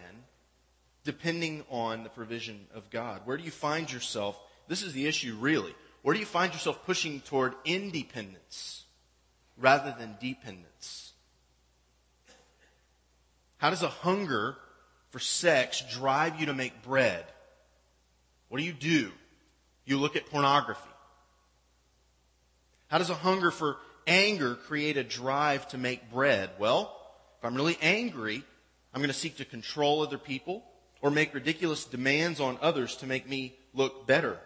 depending 1.03 1.63
on 1.69 2.03
the 2.03 2.09
provision 2.09 2.67
of 2.73 2.89
God? 2.89 3.21
Where 3.25 3.37
do 3.37 3.43
you 3.43 3.51
find 3.51 3.91
yourself? 3.91 4.39
This 4.67 4.83
is 4.83 4.93
the 4.93 5.07
issue, 5.07 5.35
really. 5.39 5.73
Where 6.03 6.13
do 6.13 6.19
you 6.19 6.25
find 6.25 6.53
yourself 6.53 6.85
pushing 6.85 7.21
toward 7.21 7.53
independence 7.65 8.83
rather 9.57 9.95
than 9.97 10.17
dependence? 10.21 11.06
How 13.57 13.69
does 13.69 13.83
a 13.83 13.89
hunger 13.89 14.55
for 15.09 15.19
sex 15.19 15.83
drive 15.91 16.39
you 16.39 16.47
to 16.47 16.53
make 16.53 16.83
bread? 16.83 17.25
What 18.49 18.59
do 18.59 18.63
you 18.63 18.73
do? 18.73 19.11
You 19.85 19.97
look 19.97 20.15
at 20.15 20.27
pornography. 20.27 20.81
How 22.87 22.97
does 22.97 23.09
a 23.09 23.15
hunger 23.15 23.51
for 23.51 23.77
anger 24.05 24.55
create 24.55 24.97
a 24.97 25.03
drive 25.03 25.67
to 25.69 25.77
make 25.77 26.11
bread? 26.11 26.49
Well, 26.59 26.95
if 27.39 27.45
I'm 27.45 27.55
really 27.55 27.77
angry, 27.81 28.43
I'm 28.93 29.01
going 29.01 29.09
to 29.09 29.13
seek 29.13 29.37
to 29.37 29.45
control 29.45 30.01
other 30.01 30.17
people 30.17 30.63
or 31.01 31.11
make 31.11 31.33
ridiculous 31.33 31.85
demands 31.85 32.39
on 32.39 32.57
others 32.61 32.95
to 32.97 33.05
make 33.05 33.27
me 33.27 33.55
look 33.73 34.07
better. 34.07 34.39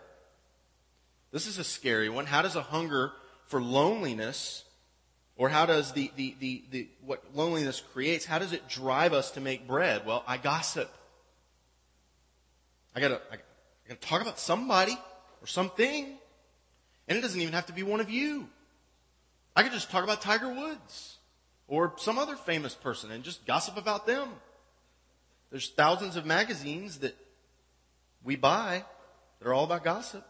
This 1.31 1.47
is 1.47 1.57
a 1.57 1.63
scary 1.63 2.09
one. 2.09 2.25
How 2.25 2.41
does 2.41 2.55
a 2.55 2.61
hunger 2.61 3.13
for 3.45 3.61
loneliness 3.61 4.63
or 5.41 5.49
how 5.49 5.65
does 5.65 5.93
the, 5.93 6.11
the, 6.17 6.35
the, 6.39 6.63
the, 6.69 6.87
what 7.03 7.23
loneliness 7.33 7.81
creates, 7.93 8.25
how 8.25 8.37
does 8.37 8.53
it 8.53 8.69
drive 8.69 9.11
us 9.11 9.31
to 9.31 9.41
make 9.41 9.67
bread? 9.67 10.05
Well, 10.05 10.23
I 10.27 10.37
gossip. 10.37 10.87
I 12.95 12.99
gotta, 12.99 13.19
I, 13.31 13.37
I 13.37 13.39
gotta 13.87 13.99
talk 14.01 14.21
about 14.21 14.37
somebody 14.37 14.95
or 15.41 15.47
something. 15.47 16.05
And 17.07 17.17
it 17.17 17.21
doesn't 17.21 17.41
even 17.41 17.55
have 17.55 17.65
to 17.65 17.73
be 17.73 17.81
one 17.81 17.99
of 17.99 18.11
you. 18.11 18.49
I 19.55 19.63
could 19.63 19.71
just 19.71 19.89
talk 19.89 20.03
about 20.03 20.21
Tiger 20.21 20.53
Woods 20.53 21.17
or 21.67 21.93
some 21.97 22.19
other 22.19 22.35
famous 22.35 22.75
person 22.75 23.09
and 23.09 23.23
just 23.23 23.43
gossip 23.47 23.77
about 23.77 24.05
them. 24.05 24.29
There's 25.49 25.71
thousands 25.71 26.17
of 26.17 26.25
magazines 26.27 26.99
that 26.99 27.17
we 28.23 28.35
buy 28.35 28.85
that 29.39 29.49
are 29.49 29.55
all 29.55 29.63
about 29.63 29.83
gossip. 29.83 30.23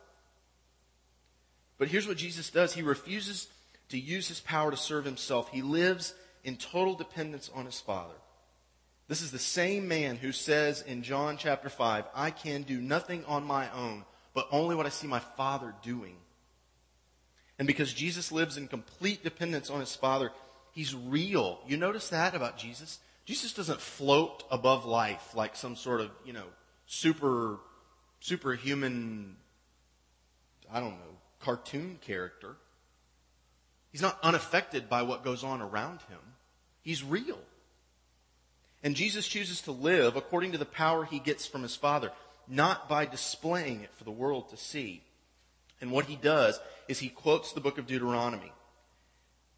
But 1.77 1.89
here's 1.89 2.07
what 2.07 2.15
Jesus 2.15 2.49
does. 2.49 2.73
He 2.73 2.81
refuses 2.81 3.49
to 3.91 3.99
use 3.99 4.27
his 4.27 4.39
power 4.39 4.71
to 4.71 4.77
serve 4.77 5.05
himself. 5.05 5.49
He 5.49 5.61
lives 5.61 6.13
in 6.43 6.57
total 6.57 6.95
dependence 6.95 7.49
on 7.53 7.65
his 7.65 7.79
Father. 7.79 8.13
This 9.07 9.21
is 9.21 9.31
the 9.31 9.39
same 9.39 9.87
man 9.87 10.15
who 10.15 10.31
says 10.31 10.81
in 10.81 11.03
John 11.03 11.37
chapter 11.37 11.69
5, 11.69 12.05
I 12.15 12.31
can 12.31 12.63
do 12.63 12.79
nothing 12.79 13.25
on 13.25 13.43
my 13.43 13.69
own, 13.73 14.05
but 14.33 14.47
only 14.51 14.75
what 14.75 14.85
I 14.85 14.89
see 14.89 15.07
my 15.07 15.19
Father 15.19 15.75
doing. 15.83 16.15
And 17.59 17.67
because 17.67 17.93
Jesus 17.93 18.31
lives 18.31 18.57
in 18.57 18.67
complete 18.67 19.23
dependence 19.23 19.69
on 19.69 19.81
his 19.81 19.95
Father, 19.95 20.31
he's 20.71 20.95
real. 20.95 21.59
You 21.67 21.77
notice 21.77 22.09
that 22.09 22.33
about 22.33 22.57
Jesus? 22.57 22.99
Jesus 23.25 23.53
doesn't 23.53 23.81
float 23.81 24.43
above 24.49 24.85
life 24.85 25.35
like 25.35 25.55
some 25.55 25.75
sort 25.75 26.01
of, 26.01 26.09
you 26.25 26.33
know, 26.33 26.47
super, 26.87 27.59
superhuman, 28.19 29.35
I 30.71 30.79
don't 30.79 30.91
know, 30.91 31.17
cartoon 31.39 31.99
character. 32.01 32.55
He's 33.91 34.01
not 34.01 34.19
unaffected 34.23 34.89
by 34.89 35.03
what 35.03 35.23
goes 35.23 35.43
on 35.43 35.61
around 35.61 35.99
him. 36.09 36.19
He's 36.81 37.03
real. 37.03 37.39
And 38.83 38.95
Jesus 38.95 39.27
chooses 39.27 39.61
to 39.61 39.71
live 39.71 40.15
according 40.15 40.53
to 40.53 40.57
the 40.57 40.65
power 40.65 41.05
he 41.05 41.19
gets 41.19 41.45
from 41.45 41.61
his 41.61 41.75
Father, 41.75 42.11
not 42.47 42.89
by 42.89 43.05
displaying 43.05 43.81
it 43.81 43.93
for 43.93 44.03
the 44.03 44.11
world 44.11 44.49
to 44.49 44.57
see. 44.57 45.03
And 45.79 45.91
what 45.91 46.05
he 46.05 46.15
does 46.15 46.59
is 46.87 46.99
he 46.99 47.09
quotes 47.09 47.53
the 47.53 47.61
book 47.61 47.77
of 47.77 47.87
Deuteronomy, 47.87 48.51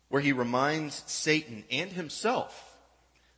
where 0.09 0.21
he 0.21 0.31
reminds 0.31 1.03
Satan 1.05 1.63
and 1.71 1.91
himself 1.91 2.77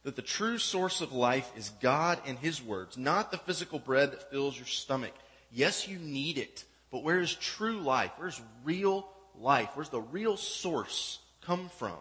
that 0.03 0.15
the 0.15 0.21
true 0.21 0.57
source 0.57 1.01
of 1.01 1.11
life 1.11 1.51
is 1.57 1.71
God 1.81 2.19
and 2.25 2.37
his 2.37 2.61
words, 2.61 2.97
not 2.97 3.31
the 3.31 3.37
physical 3.39 3.79
bread 3.79 4.11
that 4.11 4.29
fills 4.29 4.55
your 4.55 4.67
stomach. 4.67 5.13
Yes, 5.51 5.87
you 5.87 5.97
need 5.97 6.37
it, 6.37 6.63
but 6.91 7.03
where 7.03 7.19
is 7.19 7.33
true 7.33 7.79
life? 7.79 8.11
Where's 8.17 8.41
real 8.63 9.07
life? 9.41 9.69
Where's 9.73 9.89
the 9.89 10.01
real 10.01 10.37
source 10.37 11.19
come 11.41 11.69
from? 11.69 11.97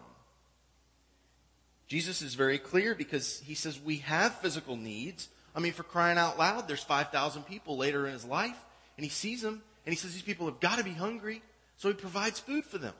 Jesus 1.87 2.21
is 2.21 2.33
very 2.33 2.57
clear 2.57 2.95
because 2.95 3.39
he 3.41 3.53
says 3.53 3.79
we 3.79 3.97
have 3.97 4.35
physical 4.39 4.75
needs. 4.75 5.29
I 5.55 5.59
mean, 5.59 5.73
for 5.73 5.83
crying 5.83 6.17
out 6.17 6.37
loud, 6.37 6.67
there's 6.67 6.83
5,000 6.83 7.43
people 7.43 7.77
later 7.77 8.07
in 8.07 8.13
his 8.13 8.25
life, 8.25 8.57
and 8.97 9.03
he 9.03 9.09
sees 9.09 9.41
them, 9.41 9.61
and 9.85 9.93
he 9.93 9.97
says 9.97 10.13
these 10.13 10.21
people 10.21 10.47
have 10.47 10.59
got 10.59 10.79
to 10.79 10.83
be 10.83 10.91
hungry, 10.91 11.41
so 11.77 11.87
he 11.87 11.93
provides 11.93 12.39
food 12.39 12.65
for 12.65 12.77
them. 12.77 12.93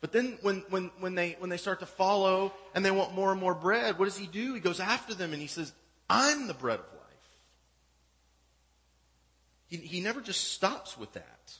But 0.00 0.12
then 0.12 0.36
when, 0.42 0.64
when, 0.68 0.90
when, 0.98 1.14
they, 1.14 1.36
when 1.38 1.48
they 1.48 1.56
start 1.56 1.78
to 1.80 1.86
follow 1.86 2.52
and 2.74 2.84
they 2.84 2.90
want 2.90 3.14
more 3.14 3.30
and 3.30 3.40
more 3.40 3.54
bread, 3.54 3.98
what 3.98 4.06
does 4.06 4.18
he 4.18 4.26
do? 4.26 4.52
He 4.52 4.60
goes 4.60 4.80
after 4.80 5.14
them 5.14 5.32
and 5.32 5.40
he 5.40 5.46
says, 5.46 5.72
I'm 6.10 6.48
the 6.48 6.54
bread 6.54 6.80
of 6.80 6.86
life. 6.86 7.02
He, 9.68 9.76
he 9.76 10.00
never 10.00 10.20
just 10.20 10.52
stops 10.52 10.98
with 10.98 11.12
that. 11.12 11.54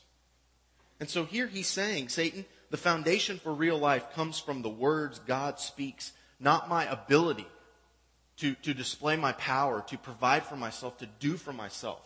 And 1.03 1.11
so 1.11 1.25
here 1.25 1.49
he's 1.49 1.67
saying, 1.67 2.11
Satan, 2.11 2.45
the 2.71 2.77
foundation 2.77 3.41
for 3.41 3.53
real 3.53 3.77
life 3.77 4.13
comes 4.13 4.39
from 4.39 4.63
the 4.63 4.69
words 4.69 5.19
God 5.19 5.59
speaks, 5.59 6.13
not 6.39 6.69
my 6.69 6.85
ability 6.85 7.49
to, 8.37 8.55
to 8.63 8.73
display 8.73 9.17
my 9.17 9.33
power, 9.33 9.83
to 9.89 9.99
provide 9.99 10.45
for 10.45 10.55
myself, 10.55 10.99
to 10.99 11.09
do 11.19 11.37
for 11.37 11.53
myself. 11.53 11.99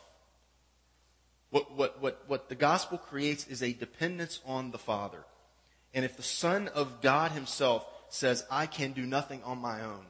What, 1.51 1.77
what, 1.77 2.01
what, 2.01 2.25
what 2.27 2.49
the 2.49 2.55
gospel 2.55 2.97
creates 2.97 3.47
is 3.49 3.63
a 3.63 3.75
dependence 3.75 4.41
on 4.47 4.71
the 4.71 4.79
Father. 4.79 5.27
And 5.93 6.03
if 6.07 6.17
the 6.17 6.23
Son 6.23 6.69
of 6.69 7.03
God 7.03 7.33
Himself 7.33 7.87
says, 8.09 8.47
I 8.51 8.65
can 8.65 8.93
do 8.93 9.05
nothing 9.05 9.43
on 9.43 9.59
my 9.59 9.83
own, 9.83 10.07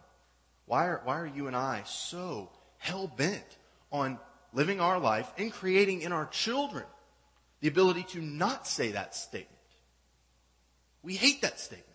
why 0.66 0.86
are, 0.86 1.00
why 1.02 1.18
are 1.18 1.26
you 1.26 1.48
and 1.48 1.56
I 1.56 1.82
so 1.86 2.50
hell 2.78 3.08
bent 3.08 3.56
on 3.90 4.20
living 4.52 4.78
our 4.78 5.00
life 5.00 5.28
and 5.36 5.52
creating 5.52 6.02
in 6.02 6.12
our 6.12 6.26
children 6.26 6.84
the 7.60 7.68
ability 7.68 8.04
to 8.10 8.20
not 8.20 8.66
say 8.66 8.92
that 8.92 9.14
statement? 9.14 9.52
We 11.02 11.14
hate 11.14 11.42
that 11.42 11.60
statement. 11.60 11.86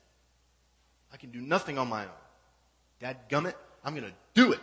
I 1.14 1.18
can 1.18 1.32
do 1.32 1.42
nothing 1.42 1.78
on 1.78 1.90
my 1.90 2.04
own. 2.04 2.22
Dad 3.00 3.30
gummit, 3.30 3.56
I'm 3.84 3.94
to 3.96 4.12
do 4.34 4.54
it. 4.54 4.60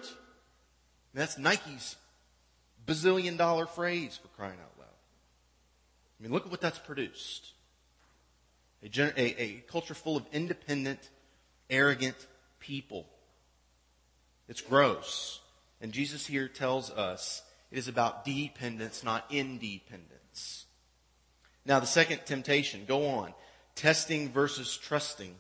And 1.13 1.23
that's 1.23 1.39
Nike's 1.39 1.97
bazillion 2.87 3.37
dollar 3.37 3.67
phrase 3.67 4.19
for 4.21 4.29
crying 4.29 4.59
out 4.59 4.79
loud. 4.79 4.89
I 6.19 6.23
mean, 6.23 6.33
look 6.33 6.47
at 6.47 6.51
what 6.51 6.61
that's 6.61 6.79
produced. 6.79 7.53
A, 8.83 8.87
a, 8.97 9.43
a 9.43 9.65
culture 9.71 9.95
full 9.95 10.17
of 10.17 10.25
independent, 10.33 11.11
arrogant 11.69 12.17
people. 12.61 13.07
It's 14.49 14.61
gross. 14.61 15.41
And 15.81 15.93
Jesus 15.93 16.27
here 16.27 16.49
tells 16.49 16.91
us 16.91 17.43
it 17.71 17.79
is 17.79 17.89
about 17.89 18.25
dependence, 18.25 19.05
not 19.05 19.27
independence. 19.31 20.67
Now, 21.69 21.79
the 21.79 21.87
second 21.87 22.23
temptation, 22.25 22.87
go 22.89 23.07
on 23.07 23.35
testing 23.75 24.31
versus 24.31 24.77
trusting. 24.77 25.35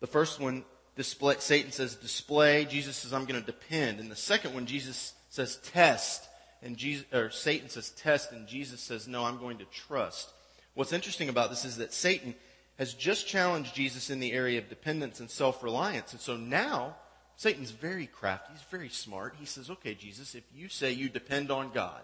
The 0.00 0.06
first 0.06 0.40
one, 0.40 0.64
display, 0.96 1.36
Satan 1.38 1.70
says 1.70 1.94
display. 1.94 2.64
Jesus 2.64 2.96
says, 2.96 3.12
I'm 3.12 3.26
going 3.26 3.38
to 3.38 3.46
depend. 3.46 4.00
And 4.00 4.10
the 4.10 4.16
second 4.16 4.54
one, 4.54 4.66
Jesus 4.66 5.12
says 5.28 5.58
test. 5.58 6.26
And 6.62 6.78
Jesus, 6.78 7.04
or 7.12 7.30
Satan 7.30 7.68
says 7.68 7.90
test, 7.90 8.32
and 8.32 8.48
Jesus 8.48 8.80
says, 8.80 9.06
no, 9.06 9.24
I'm 9.24 9.38
going 9.38 9.58
to 9.58 9.66
trust. 9.66 10.32
What's 10.74 10.94
interesting 10.94 11.28
about 11.28 11.50
this 11.50 11.66
is 11.66 11.76
that 11.76 11.92
Satan 11.92 12.34
has 12.78 12.94
just 12.94 13.28
challenged 13.28 13.74
Jesus 13.74 14.08
in 14.08 14.20
the 14.20 14.32
area 14.32 14.58
of 14.58 14.70
dependence 14.70 15.20
and 15.20 15.30
self-reliance. 15.30 16.12
And 16.12 16.20
so 16.20 16.36
now, 16.36 16.96
Satan's 17.36 17.70
very 17.70 18.06
crafty. 18.06 18.54
He's 18.54 18.62
very 18.70 18.88
smart. 18.88 19.34
He 19.38 19.46
says, 19.46 19.68
okay, 19.68 19.94
Jesus, 19.94 20.34
if 20.34 20.44
you 20.54 20.70
say 20.70 20.92
you 20.92 21.10
depend 21.10 21.50
on 21.50 21.72
God, 21.72 22.02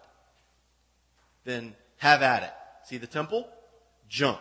then 1.45 1.75
have 1.97 2.21
at 2.21 2.43
it. 2.43 2.53
See 2.85 2.99
the 2.99 3.07
temple? 3.07 3.49
Jump. 4.09 4.41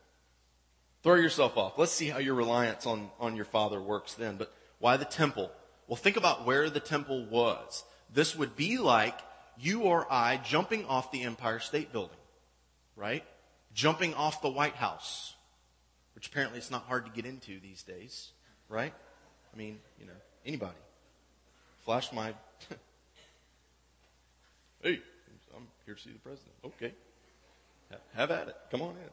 Throw 1.02 1.14
yourself 1.16 1.56
off. 1.56 1.78
Let's 1.78 1.92
see 1.92 2.08
how 2.08 2.18
your 2.18 2.34
reliance 2.34 2.86
on, 2.86 3.10
on 3.18 3.36
your 3.36 3.44
Father 3.44 3.80
works 3.80 4.14
then. 4.14 4.36
But 4.36 4.52
why 4.78 4.96
the 4.96 5.04
temple? 5.04 5.50
Well, 5.86 5.96
think 5.96 6.16
about 6.16 6.46
where 6.46 6.70
the 6.70 6.80
temple 6.80 7.26
was. 7.26 7.84
This 8.12 8.34
would 8.36 8.56
be 8.56 8.78
like 8.78 9.18
you 9.58 9.82
or 9.82 10.06
I 10.10 10.38
jumping 10.38 10.84
off 10.86 11.12
the 11.12 11.22
Empire 11.22 11.58
State 11.58 11.92
Building, 11.92 12.16
right? 12.96 13.24
Jumping 13.74 14.14
off 14.14 14.42
the 14.42 14.50
White 14.50 14.76
House, 14.76 15.34
which 16.14 16.28
apparently 16.28 16.58
it's 16.58 16.70
not 16.70 16.84
hard 16.84 17.06
to 17.06 17.12
get 17.12 17.26
into 17.26 17.60
these 17.60 17.82
days, 17.82 18.30
right? 18.68 18.94
I 19.52 19.56
mean, 19.56 19.78
you 19.98 20.06
know, 20.06 20.12
anybody. 20.44 20.78
Flash 21.84 22.12
my. 22.12 22.34
hey, 24.82 25.00
I'm 25.56 25.66
here 25.86 25.94
to 25.94 26.00
see 26.00 26.10
the 26.10 26.18
president. 26.18 26.52
Okay. 26.64 26.92
Have 28.14 28.30
at 28.30 28.48
it. 28.48 28.56
Come 28.70 28.82
on 28.82 28.90
in. 28.90 29.10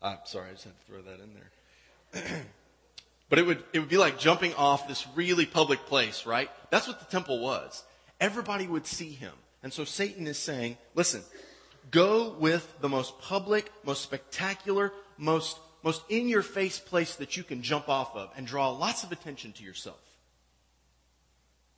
I'm 0.00 0.18
sorry, 0.24 0.50
I 0.50 0.52
just 0.52 0.64
had 0.64 0.74
to 0.78 0.86
throw 0.86 1.02
that 1.02 1.20
in 1.20 1.34
there. 1.34 2.44
but 3.28 3.38
it 3.38 3.46
would, 3.46 3.64
it 3.72 3.80
would 3.80 3.88
be 3.88 3.96
like 3.96 4.18
jumping 4.18 4.54
off 4.54 4.86
this 4.86 5.06
really 5.14 5.44
public 5.44 5.86
place, 5.86 6.24
right? 6.24 6.50
That's 6.70 6.86
what 6.86 7.00
the 7.00 7.06
temple 7.06 7.40
was. 7.40 7.82
Everybody 8.20 8.66
would 8.66 8.86
see 8.86 9.10
him. 9.10 9.32
And 9.62 9.72
so 9.72 9.84
Satan 9.84 10.26
is 10.26 10.38
saying, 10.38 10.76
listen, 10.94 11.22
go 11.90 12.30
with 12.38 12.80
the 12.80 12.88
most 12.88 13.18
public, 13.20 13.72
most 13.84 14.02
spectacular, 14.02 14.92
most, 15.16 15.58
most 15.82 16.02
in 16.08 16.28
your 16.28 16.42
face 16.42 16.78
place 16.78 17.16
that 17.16 17.36
you 17.36 17.42
can 17.42 17.62
jump 17.62 17.88
off 17.88 18.14
of 18.14 18.30
and 18.36 18.46
draw 18.46 18.70
lots 18.70 19.02
of 19.02 19.10
attention 19.10 19.52
to 19.52 19.64
yourself. 19.64 20.00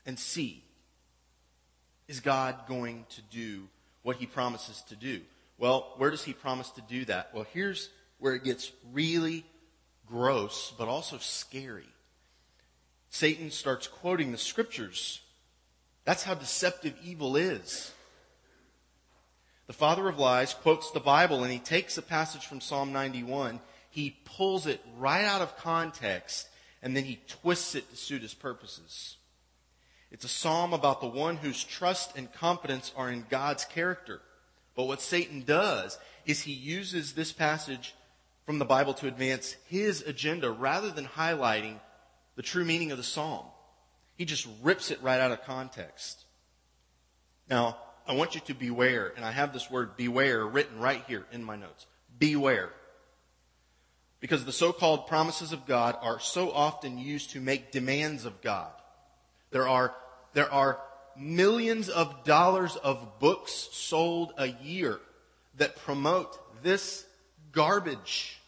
And 0.05 0.19
see, 0.19 0.63
is 2.11 2.19
God 2.19 2.67
going 2.67 3.07
to 3.11 3.23
do 3.23 3.69
what 4.03 4.17
he 4.17 4.27
promises 4.27 4.83
to 4.89 4.97
do? 4.97 5.21
Well, 5.59 5.95
where 5.97 6.11
does 6.11 6.25
he 6.25 6.33
promise 6.33 6.69
to 6.71 6.81
do 6.81 7.05
that? 7.05 7.31
Well, 7.33 7.47
here's 7.55 7.89
where 8.19 8.35
it 8.35 8.43
gets 8.43 8.73
really 8.93 9.47
gross, 10.09 10.75
but 10.77 10.89
also 10.89 11.19
scary. 11.19 11.87
Satan 13.11 13.53
starts 13.53 13.87
quoting 13.87 14.33
the 14.33 14.39
scriptures. 14.39 15.21
That's 16.05 16.25
how 16.25 16.35
deceptive 16.35 16.95
evil 17.05 17.37
is. 17.37 17.93
The 19.69 19.73
father 19.73 20.09
of 20.09 20.19
lies 20.19 20.53
quotes 20.53 20.91
the 20.91 20.99
Bible 20.99 21.45
and 21.45 21.53
he 21.53 21.61
takes 21.61 21.97
a 21.97 22.03
passage 22.03 22.45
from 22.45 22.61
Psalm 22.61 22.93
91, 22.93 23.61
he 23.89 24.17
pulls 24.25 24.67
it 24.67 24.81
right 24.99 25.25
out 25.25 25.43
of 25.43 25.57
context, 25.59 26.49
and 26.83 26.97
then 26.97 27.05
he 27.05 27.21
twists 27.29 27.77
it 27.77 27.89
to 27.91 27.97
suit 27.97 28.23
his 28.23 28.35
purposes. 28.35 29.17
It's 30.11 30.25
a 30.25 30.29
psalm 30.29 30.73
about 30.73 31.01
the 31.01 31.07
one 31.07 31.37
whose 31.37 31.63
trust 31.63 32.17
and 32.17 32.33
confidence 32.33 32.93
are 32.97 33.11
in 33.11 33.27
God's 33.31 33.65
character. 33.65 34.21
But 34.75 34.87
what 34.87 35.01
Satan 35.01 35.43
does 35.43 35.99
is 36.27 36.43
he 36.43 36.53
uses 36.53 37.13
this 37.13 37.33
passage 37.33 37.95
from 38.45 38.59
the 38.59 38.65
Bible 38.65 38.95
to 38.95 39.07
advance 39.07 39.57
his 39.67 40.03
agenda 40.03 40.51
rather 40.51 40.91
than 40.91 41.07
highlighting 41.07 41.79
the 42.35 42.43
true 42.43 42.65
meaning 42.65 42.91
of 42.91 42.99
the 42.99 43.05
psalm. 43.05 43.47
He 44.17 44.25
just 44.25 44.49
rips 44.63 44.91
it 44.91 45.03
right 45.03 45.21
out 45.21 45.33
of 45.33 45.45
context. 45.45 46.25
Now, 47.49 47.79
I 48.07 48.15
want 48.15 48.35
you 48.35 48.41
to 48.43 48.55
beware, 48.55 49.13
and 49.15 49.25
I 49.25 49.31
have 49.31 49.53
this 49.53 49.71
word 49.71 49.97
beware 49.97 50.45
written 50.45 50.81
right 50.81 51.05
here 51.07 51.27
in 51.33 51.45
my 51.45 51.57
notes. 51.57 51.87
Beware. 52.19 52.71
Because 54.19 54.45
the 54.45 54.53
so-called 54.53 55.07
promises 55.07 55.53
of 55.53 55.67
God 55.67 55.97
are 56.03 56.19
so 56.19 56.51
often 56.51 56.99
used 56.99 57.31
to 57.31 57.41
make 57.41 57.73
demands 57.73 58.25
of 58.25 58.41
God. 58.41 58.73
There 59.51 59.69
are, 59.69 59.95
there 60.33 60.53
are 60.53 60.81
millions 61.17 61.89
of 61.89 62.25
dollars 62.25 62.77
of 62.77 63.19
books 63.19 63.69
sold 63.73 64.33
a 64.39 64.47
year 64.47 65.01
that 65.59 65.77
promote 65.77 66.39
this 66.63 67.05
garbage. 67.53 68.41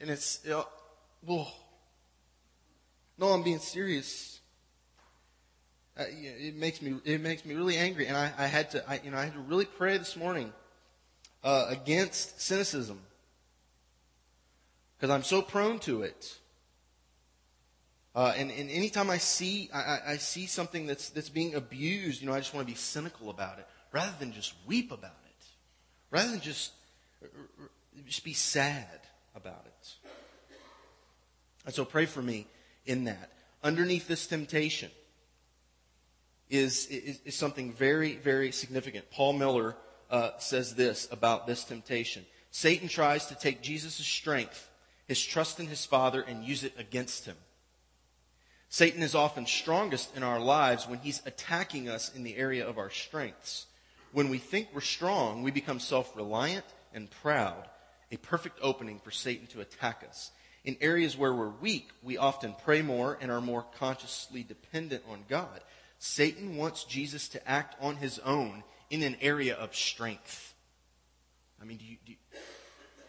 And 0.00 0.10
it's, 0.10 0.40
you 0.44 0.50
know, 0.50 0.66
whoa. 1.24 1.46
No, 3.18 3.28
I'm 3.28 3.42
being 3.42 3.58
serious. 3.58 4.40
Uh, 5.98 6.04
it 6.08 6.56
makes 6.56 6.80
me 6.80 6.96
it 7.04 7.20
makes 7.20 7.44
me 7.44 7.54
really 7.54 7.76
angry, 7.76 8.06
and 8.06 8.16
I, 8.16 8.32
I 8.38 8.46
had 8.46 8.70
to 8.70 8.88
I, 8.88 9.00
you 9.04 9.10
know 9.10 9.18
I 9.18 9.24
had 9.24 9.34
to 9.34 9.40
really 9.40 9.66
pray 9.66 9.98
this 9.98 10.16
morning 10.16 10.50
uh, 11.44 11.66
against 11.68 12.40
cynicism 12.40 12.98
because 14.96 15.10
I'm 15.10 15.22
so 15.22 15.42
prone 15.42 15.78
to 15.80 16.02
it. 16.02 16.38
Uh, 18.14 18.32
and, 18.36 18.50
and 18.50 18.70
anytime 18.70 19.08
I 19.08 19.18
see 19.18 19.70
I, 19.72 19.98
I 20.08 20.16
see 20.16 20.46
something 20.46 20.86
that's 20.86 21.10
that's 21.10 21.28
being 21.28 21.54
abused, 21.54 22.20
you 22.20 22.26
know, 22.26 22.34
I 22.34 22.40
just 22.40 22.54
want 22.54 22.66
to 22.66 22.72
be 22.72 22.78
cynical 22.78 23.30
about 23.30 23.58
it 23.58 23.66
rather 23.92 24.12
than 24.18 24.32
just 24.32 24.54
weep 24.66 24.90
about 24.90 25.10
it, 25.26 25.44
rather 26.10 26.30
than 26.30 26.40
just 26.40 26.72
just 28.06 28.24
be 28.24 28.32
sad 28.32 29.00
about 29.34 29.64
it. 29.66 29.94
And 31.66 31.74
so 31.74 31.84
pray 31.84 32.06
for 32.06 32.22
me 32.22 32.46
in 32.86 33.04
that. 33.04 33.32
Underneath 33.62 34.08
this 34.08 34.26
temptation 34.26 34.90
is, 36.48 36.86
is, 36.86 37.20
is 37.24 37.34
something 37.36 37.72
very, 37.72 38.16
very 38.16 38.52
significant. 38.52 39.10
Paul 39.10 39.34
Miller 39.34 39.76
uh, 40.10 40.30
says 40.38 40.74
this 40.74 41.06
about 41.10 41.46
this 41.46 41.64
temptation 41.64 42.26
Satan 42.50 42.88
tries 42.88 43.26
to 43.26 43.36
take 43.36 43.62
Jesus' 43.62 43.94
strength, 43.94 44.68
his 45.06 45.24
trust 45.24 45.60
in 45.60 45.66
his 45.66 45.84
Father, 45.86 46.20
and 46.22 46.42
use 46.42 46.64
it 46.64 46.74
against 46.76 47.26
him. 47.26 47.36
Satan 48.72 49.02
is 49.02 49.16
often 49.16 49.46
strongest 49.46 50.16
in 50.16 50.22
our 50.22 50.38
lives 50.38 50.86
when 50.86 51.00
he's 51.00 51.20
attacking 51.26 51.88
us 51.88 52.14
in 52.14 52.22
the 52.22 52.36
area 52.36 52.66
of 52.66 52.78
our 52.78 52.88
strengths. 52.88 53.66
When 54.12 54.28
we 54.28 54.38
think 54.38 54.68
we're 54.72 54.80
strong, 54.80 55.42
we 55.42 55.50
become 55.50 55.80
self 55.80 56.16
reliant 56.16 56.64
and 56.94 57.10
proud, 57.10 57.68
a 58.12 58.16
perfect 58.16 58.60
opening 58.62 59.00
for 59.00 59.10
Satan 59.10 59.48
to 59.48 59.60
attack 59.60 60.04
us. 60.08 60.30
In 60.64 60.76
areas 60.80 61.16
where 61.16 61.34
we're 61.34 61.48
weak, 61.48 61.90
we 62.00 62.16
often 62.16 62.54
pray 62.64 62.80
more 62.80 63.18
and 63.20 63.32
are 63.32 63.40
more 63.40 63.64
consciously 63.78 64.44
dependent 64.44 65.02
on 65.10 65.24
God. 65.28 65.60
Satan 65.98 66.56
wants 66.56 66.84
Jesus 66.84 67.28
to 67.30 67.48
act 67.48 67.74
on 67.80 67.96
his 67.96 68.20
own 68.20 68.62
in 68.88 69.02
an 69.02 69.16
area 69.20 69.56
of 69.56 69.74
strength. 69.74 70.54
I 71.60 71.64
mean, 71.64 71.78
do 71.78 71.84
you, 71.84 71.96
do 72.06 72.12
you, 72.12 72.18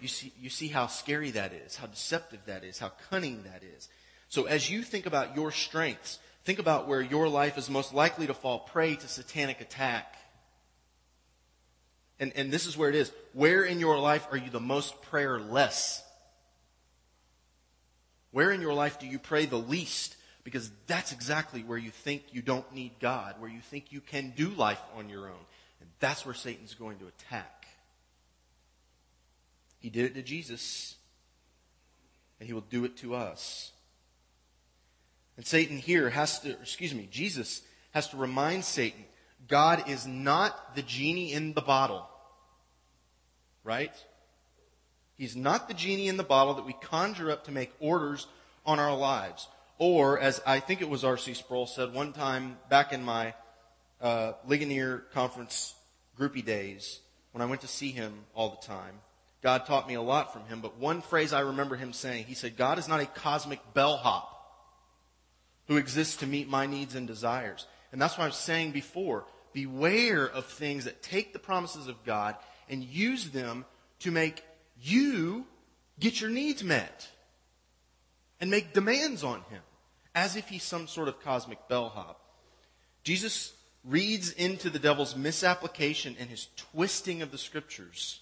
you, 0.01 0.07
see, 0.07 0.33
you 0.39 0.49
see 0.49 0.69
how 0.69 0.87
scary 0.87 1.31
that 1.31 1.53
is, 1.53 1.75
how 1.75 1.85
deceptive 1.85 2.39
that 2.47 2.63
is, 2.63 2.79
how 2.79 2.91
cunning 3.11 3.43
that 3.43 3.63
is. 3.63 3.89
So 4.31 4.45
as 4.45 4.69
you 4.69 4.81
think 4.81 5.05
about 5.05 5.35
your 5.35 5.51
strengths, 5.51 6.17
think 6.45 6.59
about 6.59 6.87
where 6.87 7.01
your 7.01 7.27
life 7.27 7.57
is 7.57 7.69
most 7.69 7.93
likely 7.93 8.27
to 8.27 8.33
fall 8.33 8.59
prey 8.59 8.95
to 8.95 9.07
satanic 9.09 9.59
attack. 9.59 10.15
And, 12.17 12.31
and 12.37 12.49
this 12.49 12.65
is 12.65 12.77
where 12.77 12.87
it 12.87 12.95
is. 12.95 13.11
Where 13.33 13.65
in 13.65 13.81
your 13.81 13.99
life 13.99 14.25
are 14.31 14.37
you 14.37 14.49
the 14.49 14.61
most 14.61 15.01
prayerless? 15.01 16.01
Where 18.31 18.51
in 18.51 18.61
your 18.61 18.73
life 18.73 18.99
do 18.99 19.05
you 19.05 19.19
pray 19.19 19.47
the 19.47 19.57
least? 19.57 20.15
Because 20.45 20.71
that's 20.87 21.11
exactly 21.11 21.61
where 21.61 21.77
you 21.77 21.91
think 21.91 22.23
you 22.31 22.41
don't 22.41 22.73
need 22.73 22.93
God, 23.01 23.35
where 23.37 23.49
you 23.49 23.59
think 23.59 23.91
you 23.91 23.99
can 23.99 24.31
do 24.37 24.47
life 24.51 24.81
on 24.95 25.09
your 25.09 25.27
own. 25.27 25.45
And 25.81 25.89
that's 25.99 26.25
where 26.25 26.33
Satan's 26.33 26.73
going 26.73 26.99
to 26.99 27.07
attack. 27.07 27.67
He 29.79 29.89
did 29.89 30.05
it 30.05 30.13
to 30.13 30.21
Jesus, 30.21 30.95
and 32.39 32.47
he 32.47 32.53
will 32.53 32.61
do 32.61 32.85
it 32.85 32.95
to 32.97 33.13
us. 33.13 33.73
And 35.37 35.45
Satan 35.45 35.77
here 35.77 36.09
has 36.09 36.39
to, 36.41 36.51
excuse 36.51 36.93
me, 36.93 37.07
Jesus 37.11 37.61
has 37.91 38.09
to 38.09 38.17
remind 38.17 38.65
Satan 38.65 39.05
God 39.47 39.89
is 39.89 40.05
not 40.05 40.75
the 40.75 40.81
genie 40.81 41.33
in 41.33 41.53
the 41.53 41.61
bottle. 41.61 42.07
Right? 43.63 43.93
He's 45.17 45.35
not 45.35 45.67
the 45.67 45.73
genie 45.73 46.07
in 46.07 46.17
the 46.17 46.23
bottle 46.23 46.55
that 46.55 46.65
we 46.65 46.73
conjure 46.73 47.31
up 47.31 47.45
to 47.45 47.51
make 47.51 47.71
orders 47.79 48.27
on 48.65 48.79
our 48.79 48.95
lives. 48.95 49.47
Or, 49.77 50.19
as 50.19 50.41
I 50.45 50.59
think 50.59 50.81
it 50.81 50.89
was 50.89 51.03
R.C. 51.03 51.33
Sproul 51.33 51.65
said 51.65 51.93
one 51.93 52.13
time 52.13 52.57
back 52.69 52.93
in 52.93 53.03
my 53.03 53.33
uh, 53.99 54.33
Ligonier 54.47 55.05
conference 55.13 55.75
groupie 56.19 56.45
days, 56.45 56.99
when 57.31 57.41
I 57.41 57.45
went 57.45 57.61
to 57.61 57.67
see 57.67 57.91
him 57.91 58.13
all 58.35 58.49
the 58.49 58.67
time, 58.67 58.95
God 59.41 59.65
taught 59.65 59.87
me 59.87 59.95
a 59.95 60.01
lot 60.01 60.33
from 60.33 60.45
him. 60.45 60.61
But 60.61 60.77
one 60.77 61.01
phrase 61.01 61.33
I 61.33 61.41
remember 61.41 61.75
him 61.75 61.93
saying, 61.93 62.25
he 62.25 62.35
said, 62.35 62.57
God 62.57 62.77
is 62.77 62.87
not 62.87 62.99
a 62.99 63.05
cosmic 63.05 63.59
bellhop 63.73 64.40
who 65.67 65.77
exists 65.77 66.17
to 66.17 66.27
meet 66.27 66.49
my 66.49 66.65
needs 66.65 66.95
and 66.95 67.07
desires. 67.07 67.67
And 67.91 68.01
that's 68.01 68.17
what 68.17 68.25
I 68.25 68.27
was 68.27 68.37
saying 68.37 68.71
before. 68.71 69.25
Beware 69.53 70.25
of 70.25 70.45
things 70.45 70.85
that 70.85 71.01
take 71.03 71.33
the 71.33 71.39
promises 71.39 71.87
of 71.87 72.03
God 72.05 72.35
and 72.69 72.83
use 72.83 73.29
them 73.29 73.65
to 73.99 74.11
make 74.11 74.43
you 74.81 75.45
get 75.99 76.21
your 76.21 76.29
needs 76.29 76.63
met 76.63 77.09
and 78.39 78.49
make 78.49 78.73
demands 78.73 79.23
on 79.23 79.41
him 79.49 79.61
as 80.15 80.35
if 80.35 80.49
he's 80.49 80.63
some 80.63 80.87
sort 80.87 81.07
of 81.07 81.21
cosmic 81.21 81.67
bellhop. 81.67 82.19
Jesus 83.03 83.53
reads 83.83 84.31
into 84.31 84.69
the 84.69 84.79
devil's 84.79 85.15
misapplication 85.15 86.15
and 86.19 86.29
his 86.29 86.47
twisting 86.55 87.21
of 87.21 87.31
the 87.31 87.37
scriptures. 87.37 88.19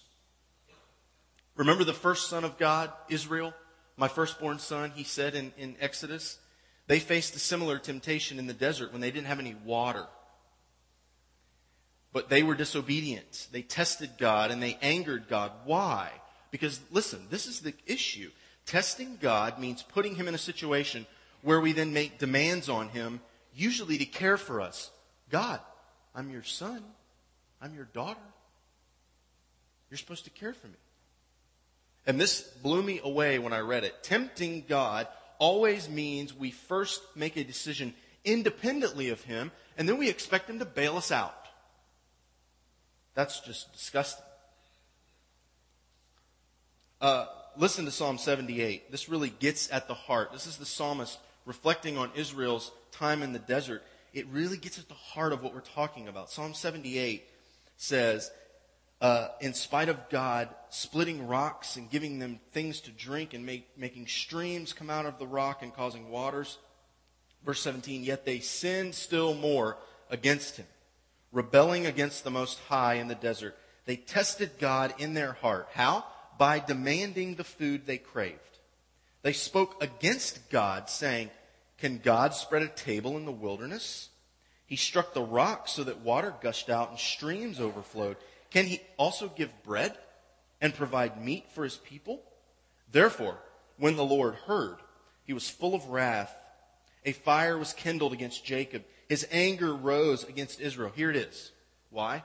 Remember 1.56 1.84
the 1.84 1.92
first 1.92 2.28
son 2.28 2.44
of 2.44 2.58
God, 2.58 2.92
Israel, 3.08 3.52
my 3.96 4.08
firstborn 4.08 4.58
son, 4.58 4.92
he 4.94 5.04
said 5.04 5.34
in, 5.34 5.52
in 5.58 5.76
Exodus? 5.80 6.38
They 6.90 6.98
faced 6.98 7.36
a 7.36 7.38
similar 7.38 7.78
temptation 7.78 8.40
in 8.40 8.48
the 8.48 8.52
desert 8.52 8.90
when 8.90 9.00
they 9.00 9.12
didn't 9.12 9.28
have 9.28 9.38
any 9.38 9.54
water. 9.64 10.06
But 12.12 12.28
they 12.28 12.42
were 12.42 12.56
disobedient. 12.56 13.46
They 13.52 13.62
tested 13.62 14.10
God 14.18 14.50
and 14.50 14.60
they 14.60 14.76
angered 14.82 15.28
God. 15.28 15.52
Why? 15.64 16.10
Because 16.50 16.80
listen, 16.90 17.28
this 17.30 17.46
is 17.46 17.60
the 17.60 17.74
issue. 17.86 18.32
Testing 18.66 19.18
God 19.20 19.60
means 19.60 19.84
putting 19.84 20.16
him 20.16 20.26
in 20.26 20.34
a 20.34 20.38
situation 20.38 21.06
where 21.42 21.60
we 21.60 21.70
then 21.70 21.92
make 21.92 22.18
demands 22.18 22.68
on 22.68 22.88
him, 22.88 23.20
usually 23.54 23.98
to 23.98 24.04
care 24.04 24.36
for 24.36 24.60
us. 24.60 24.90
God, 25.30 25.60
I'm 26.12 26.28
your 26.28 26.42
son. 26.42 26.82
I'm 27.62 27.72
your 27.72 27.84
daughter. 27.84 28.18
You're 29.90 29.98
supposed 29.98 30.24
to 30.24 30.30
care 30.30 30.54
for 30.54 30.66
me. 30.66 30.74
And 32.04 32.20
this 32.20 32.40
blew 32.40 32.82
me 32.82 33.00
away 33.04 33.38
when 33.38 33.52
I 33.52 33.60
read 33.60 33.84
it. 33.84 34.02
Tempting 34.02 34.64
God 34.68 35.06
always 35.40 35.88
means 35.88 36.32
we 36.32 36.52
first 36.52 37.02
make 37.16 37.36
a 37.36 37.42
decision 37.42 37.94
independently 38.24 39.08
of 39.08 39.22
Him, 39.22 39.50
and 39.76 39.88
then 39.88 39.98
we 39.98 40.08
expect 40.08 40.48
Him 40.48 40.60
to 40.60 40.64
bail 40.64 40.96
us 40.96 41.10
out. 41.10 41.34
That's 43.14 43.40
just 43.40 43.72
disgusting. 43.72 44.24
Uh, 47.00 47.26
listen 47.56 47.86
to 47.86 47.90
Psalm 47.90 48.18
78. 48.18 48.92
This 48.92 49.08
really 49.08 49.30
gets 49.30 49.70
at 49.72 49.88
the 49.88 49.94
heart. 49.94 50.32
This 50.32 50.46
is 50.46 50.58
the 50.58 50.66
psalmist 50.66 51.18
reflecting 51.46 51.96
on 51.96 52.10
Israel's 52.14 52.70
time 52.92 53.22
in 53.22 53.32
the 53.32 53.38
desert. 53.38 53.82
It 54.12 54.26
really 54.28 54.58
gets 54.58 54.78
at 54.78 54.88
the 54.88 54.94
heart 54.94 55.32
of 55.32 55.42
what 55.42 55.54
we're 55.54 55.60
talking 55.60 56.08
about. 56.08 56.30
Psalm 56.30 56.52
78 56.52 57.24
says, 57.76 58.30
uh, 59.00 59.28
in 59.40 59.54
spite 59.54 59.88
of 59.88 60.08
God 60.10 60.48
splitting 60.68 61.26
rocks 61.26 61.76
and 61.76 61.90
giving 61.90 62.18
them 62.18 62.40
things 62.52 62.80
to 62.82 62.90
drink 62.90 63.34
and 63.34 63.44
make, 63.44 63.66
making 63.76 64.06
streams 64.06 64.72
come 64.72 64.90
out 64.90 65.06
of 65.06 65.18
the 65.18 65.26
rock 65.26 65.62
and 65.62 65.74
causing 65.74 66.10
waters. 66.10 66.58
Verse 67.44 67.62
17, 67.62 68.04
yet 68.04 68.24
they 68.24 68.40
sinned 68.40 68.94
still 68.94 69.34
more 69.34 69.78
against 70.10 70.56
him, 70.58 70.66
rebelling 71.32 71.86
against 71.86 72.24
the 72.24 72.30
Most 72.30 72.58
High 72.68 72.94
in 72.94 73.08
the 73.08 73.14
desert. 73.14 73.56
They 73.86 73.96
tested 73.96 74.52
God 74.58 74.94
in 74.98 75.14
their 75.14 75.32
heart. 75.32 75.68
How? 75.72 76.04
by 76.40 76.58
demanding 76.58 77.34
the 77.34 77.44
food 77.44 77.84
they 77.84 77.98
craved. 77.98 78.38
They 79.20 79.34
spoke 79.34 79.82
against 79.82 80.48
God, 80.48 80.88
saying, 80.88 81.28
Can 81.76 81.98
God 81.98 82.32
spread 82.32 82.62
a 82.62 82.68
table 82.68 83.18
in 83.18 83.26
the 83.26 83.30
wilderness? 83.30 84.08
He 84.64 84.76
struck 84.76 85.12
the 85.12 85.20
rock 85.20 85.68
so 85.68 85.84
that 85.84 86.00
water 86.00 86.32
gushed 86.40 86.70
out 86.70 86.88
and 86.88 86.98
streams 86.98 87.60
overflowed. 87.60 88.16
Can 88.50 88.66
he 88.66 88.80
also 88.96 89.28
give 89.28 89.62
bread 89.62 89.96
and 90.60 90.74
provide 90.74 91.22
meat 91.22 91.46
for 91.54 91.64
his 91.64 91.76
people? 91.76 92.22
Therefore, 92.90 93.38
when 93.78 93.96
the 93.96 94.04
Lord 94.04 94.34
heard, 94.34 94.76
he 95.24 95.32
was 95.32 95.48
full 95.48 95.74
of 95.74 95.86
wrath. 95.86 96.34
A 97.04 97.12
fire 97.12 97.56
was 97.56 97.72
kindled 97.72 98.12
against 98.12 98.44
Jacob. 98.44 98.84
His 99.08 99.26
anger 99.30 99.74
rose 99.74 100.24
against 100.24 100.60
Israel. 100.60 100.92
Here 100.94 101.10
it 101.10 101.16
is. 101.16 101.52
Why? 101.90 102.22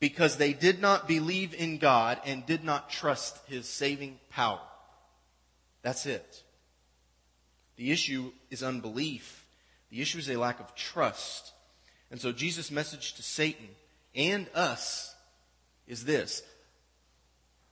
because 0.00 0.36
they 0.36 0.52
did 0.52 0.80
not 0.80 1.08
believe 1.08 1.54
in 1.54 1.78
God 1.78 2.20
and 2.24 2.46
did 2.46 2.64
not 2.64 2.90
trust 2.90 3.38
his 3.46 3.68
saving 3.68 4.18
power. 4.30 4.60
That's 5.82 6.06
it. 6.06 6.42
The 7.76 7.90
issue 7.90 8.32
is 8.50 8.62
unbelief. 8.62 9.46
The 9.90 10.00
issue 10.00 10.18
is 10.18 10.28
a 10.28 10.36
lack 10.36 10.60
of 10.60 10.74
trust. 10.74 11.52
And 12.10 12.20
so 12.20 12.32
Jesus' 12.32 12.70
message 12.70 13.14
to 13.14 13.22
Satan 13.22 13.68
and 14.14 14.48
us 14.54 15.14
is 15.88 16.04
this. 16.04 16.42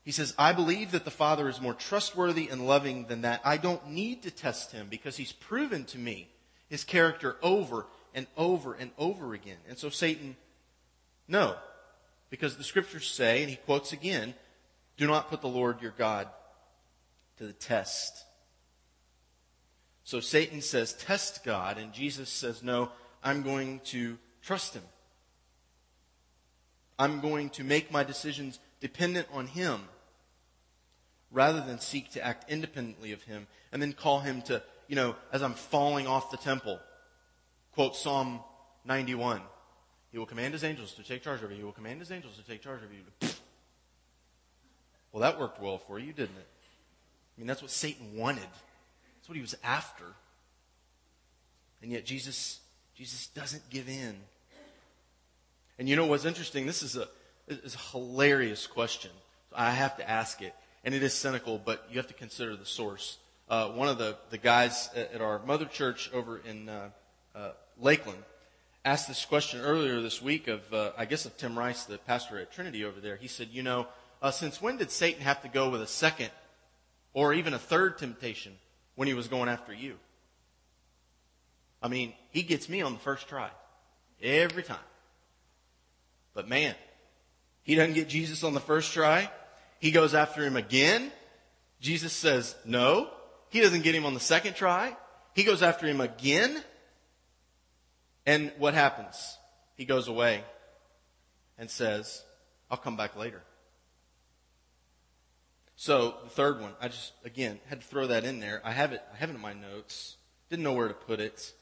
He 0.05 0.12
says, 0.12 0.35
I 0.38 0.52
believe 0.52 0.92
that 0.92 1.05
the 1.05 1.11
Father 1.11 1.48
is 1.48 1.61
more 1.61 1.74
trustworthy 1.74 2.48
and 2.48 2.66
loving 2.66 3.07
than 3.07 3.22
that. 3.22 3.40
I 3.44 3.57
don't 3.57 3.90
need 3.90 4.22
to 4.22 4.31
test 4.31 4.72
him 4.72 4.87
because 4.88 5.16
he's 5.16 5.33
proven 5.33 5.85
to 5.87 5.98
me 5.98 6.29
his 6.68 6.85
character 6.85 7.37
over 7.42 7.87
and 8.14 8.26
over 8.37 8.74
and 8.74 8.90
over 8.98 9.35
again. 9.35 9.59
And 9.68 9.76
so 9.76 9.88
Satan, 9.88 10.37
no, 11.26 11.57
because 12.31 12.57
the 12.57 12.64
scriptures 12.64 13.09
say, 13.09 13.42
and 13.42 13.50
he 13.50 13.57
quotes 13.57 13.92
again, 13.92 14.35
do 14.96 15.07
not 15.07 15.29
put 15.29 15.40
the 15.40 15.48
Lord 15.48 15.83
your 15.83 15.94
God 15.96 16.29
to 17.38 17.46
the 17.46 17.52
test. 17.52 18.24
So 20.05 20.20
Satan 20.20 20.62
says, 20.62 20.92
test 20.92 21.44
God, 21.44 21.79
and 21.79 21.92
Jesus 21.92 22.31
says, 22.31 22.62
no, 22.62 22.92
I'm 23.24 23.42
going 23.42 23.81
to 23.87 24.18
trust 24.40 24.74
him. 24.74 24.85
I'm 26.98 27.20
going 27.20 27.50
to 27.50 27.64
make 27.64 27.90
my 27.90 28.04
decisions 28.04 28.59
dependent 28.80 29.28
on 29.32 29.46
him 29.46 29.80
rather 31.30 31.61
than 31.61 31.78
seek 31.78 32.12
to 32.12 32.24
act 32.24 32.50
independently 32.50 33.12
of 33.12 33.22
him 33.22 33.46
and 33.72 33.82
then 33.82 33.92
call 33.92 34.20
him 34.20 34.42
to, 34.42 34.62
you 34.88 34.96
know, 34.96 35.14
as 35.32 35.42
I'm 35.42 35.54
falling 35.54 36.06
off 36.06 36.30
the 36.30 36.37
temple. 36.37 36.80
Quote 37.72 37.96
Psalm 37.96 38.40
91. 38.85 39.40
He 40.12 40.18
will 40.18 40.26
command 40.26 40.54
his 40.54 40.64
angels 40.64 40.94
to 40.94 41.02
take 41.02 41.22
charge 41.22 41.42
of 41.42 41.50
you. 41.50 41.59
He 41.59 41.64
will 41.64 41.72
command 41.72 42.00
his 42.00 42.11
angels 42.11 42.37
to 42.37 42.42
take 42.42 42.62
charge 42.62 42.80
of 42.82 42.90
you. 42.92 43.30
Well, 45.12 45.20
that 45.20 45.38
worked 45.38 45.61
well 45.61 45.78
for 45.78 45.98
you, 45.98 46.12
didn't 46.12 46.37
it? 46.37 46.46
I 47.37 47.40
mean, 47.40 47.46
that's 47.46 47.61
what 47.61 47.70
Satan 47.70 48.16
wanted. 48.16 48.48
That's 49.16 49.28
what 49.28 49.37
he 49.37 49.42
was 49.42 49.56
after. 49.62 50.04
And 51.82 51.92
yet 51.92 52.06
Jesus, 52.06 52.61
Jesus 52.94 53.26
doesn't 53.28 53.68
give 53.68 53.88
in. 53.88 54.16
And 55.78 55.88
you 55.88 55.96
know 55.96 56.06
what's 56.06 56.24
interesting? 56.24 56.66
This 56.66 56.82
is 56.82 56.96
a, 56.96 57.08
is 57.48 57.74
a 57.74 57.90
hilarious 57.92 58.66
question. 58.66 59.10
I 59.54 59.70
have 59.70 59.96
to 59.98 60.08
ask 60.08 60.42
it. 60.42 60.54
And 60.84 60.94
it 60.94 61.02
is 61.02 61.12
cynical, 61.14 61.60
but 61.62 61.86
you 61.90 61.96
have 61.96 62.06
to 62.08 62.14
consider 62.14 62.56
the 62.56 62.64
source. 62.64 63.18
Uh, 63.48 63.68
one 63.70 63.88
of 63.88 63.98
the, 63.98 64.16
the 64.30 64.38
guys 64.38 64.90
at, 64.94 65.20
our 65.20 65.38
mother 65.40 65.64
church 65.64 66.10
over 66.12 66.38
in 66.38 66.68
uh, 66.68 66.90
uh, 67.34 67.50
Lakeland 67.78 68.22
asked 68.84 69.08
this 69.08 69.24
question 69.24 69.60
earlier 69.60 70.00
this 70.00 70.22
week 70.22 70.48
of, 70.48 70.72
uh, 70.72 70.92
I 70.96 71.04
guess, 71.04 71.26
of 71.26 71.36
Tim 71.36 71.58
Rice, 71.58 71.84
the 71.84 71.98
pastor 71.98 72.38
at 72.38 72.52
Trinity 72.52 72.84
over 72.84 73.00
there. 73.00 73.16
He 73.16 73.28
said, 73.28 73.48
You 73.50 73.62
know, 73.62 73.86
uh, 74.22 74.30
since 74.30 74.62
when 74.62 74.78
did 74.78 74.90
Satan 74.90 75.22
have 75.22 75.42
to 75.42 75.48
go 75.48 75.68
with 75.68 75.82
a 75.82 75.86
second 75.86 76.30
or 77.12 77.34
even 77.34 77.52
a 77.52 77.58
third 77.58 77.98
temptation 77.98 78.54
when 78.94 79.08
he 79.08 79.14
was 79.14 79.28
going 79.28 79.48
after 79.48 79.74
you? 79.74 79.96
I 81.82 81.88
mean, 81.88 82.14
he 82.30 82.42
gets 82.42 82.68
me 82.68 82.80
on 82.80 82.94
the 82.94 82.98
first 82.98 83.28
try 83.28 83.50
every 84.22 84.62
time. 84.62 84.78
But 86.37 86.49
man, 86.51 86.75
he 87.62 87.75
doesn't 87.75 87.94
get 87.94 88.09
Jesus 88.09 88.44
on 88.44 88.53
the 88.53 88.61
first 88.61 88.92
try. 88.92 89.31
He 89.81 89.90
goes 89.90 90.14
after 90.14 90.44
him 90.44 90.55
again. 90.57 91.11
Jesus 91.81 92.12
says 92.12 92.55
no. 92.66 93.11
He 93.49 93.61
doesn't 93.61 93.83
get 93.83 93.94
him 93.94 94.05
on 94.05 94.12
the 94.12 94.20
second 94.20 94.55
try. 94.55 94.94
He 95.35 95.44
goes 95.44 95.62
after 95.62 95.87
him 95.87 96.03
again. 96.03 96.62
And 98.27 98.53
what 98.59 98.75
happens? 98.75 99.38
He 99.77 99.87
goes 99.87 100.09
away 100.09 100.44
and 101.57 101.70
says, 101.70 102.22
I'll 102.70 102.77
come 102.77 102.99
back 102.99 103.16
later. 103.16 103.42
So 105.75 106.16
the 106.25 106.31
third 106.31 106.61
one, 106.61 106.72
I 106.83 106.88
just 106.88 107.12
again 107.25 107.61
had 107.68 107.81
to 107.81 107.87
throw 107.87 108.09
that 108.09 108.25
in 108.25 108.40
there. 108.40 108.61
I 108.62 108.72
have 108.72 108.92
it. 108.92 109.03
I 109.14 109.16
have 109.16 109.31
it 109.31 109.37
in 109.37 109.40
my 109.40 109.55
notes. 109.55 110.16
Didn't 110.51 110.64
know 110.64 110.75
where 110.75 110.88
to 110.88 110.94
put 110.94 111.18
it, 111.18 111.55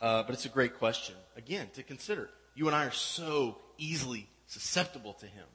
uh, 0.00 0.24
but 0.24 0.34
it's 0.34 0.46
a 0.46 0.50
great 0.50 0.78
question. 0.78 1.14
Again, 1.36 1.68
to 1.74 1.84
consider. 1.84 2.28
You 2.54 2.66
and 2.66 2.74
I 2.74 2.86
are 2.86 2.92
so 2.92 3.56
easily 3.80 4.28
susceptible 4.46 5.14
to 5.14 5.26
him. 5.26 5.46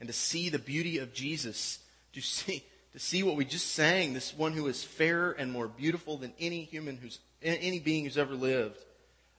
And 0.00 0.08
to 0.08 0.12
see 0.12 0.48
the 0.48 0.58
beauty 0.58 0.98
of 0.98 1.14
Jesus, 1.14 1.78
to 2.12 2.20
see, 2.20 2.64
to 2.92 2.98
see 2.98 3.22
what 3.22 3.36
we 3.36 3.44
just 3.44 3.72
sang, 3.72 4.12
this 4.12 4.36
one 4.36 4.52
who 4.52 4.66
is 4.66 4.82
fairer 4.82 5.32
and 5.32 5.52
more 5.52 5.68
beautiful 5.68 6.16
than 6.16 6.32
any 6.40 6.64
human 6.64 6.96
who's, 6.96 7.20
any 7.42 7.78
being 7.78 8.04
who's 8.04 8.18
ever 8.18 8.34
lived. 8.34 8.78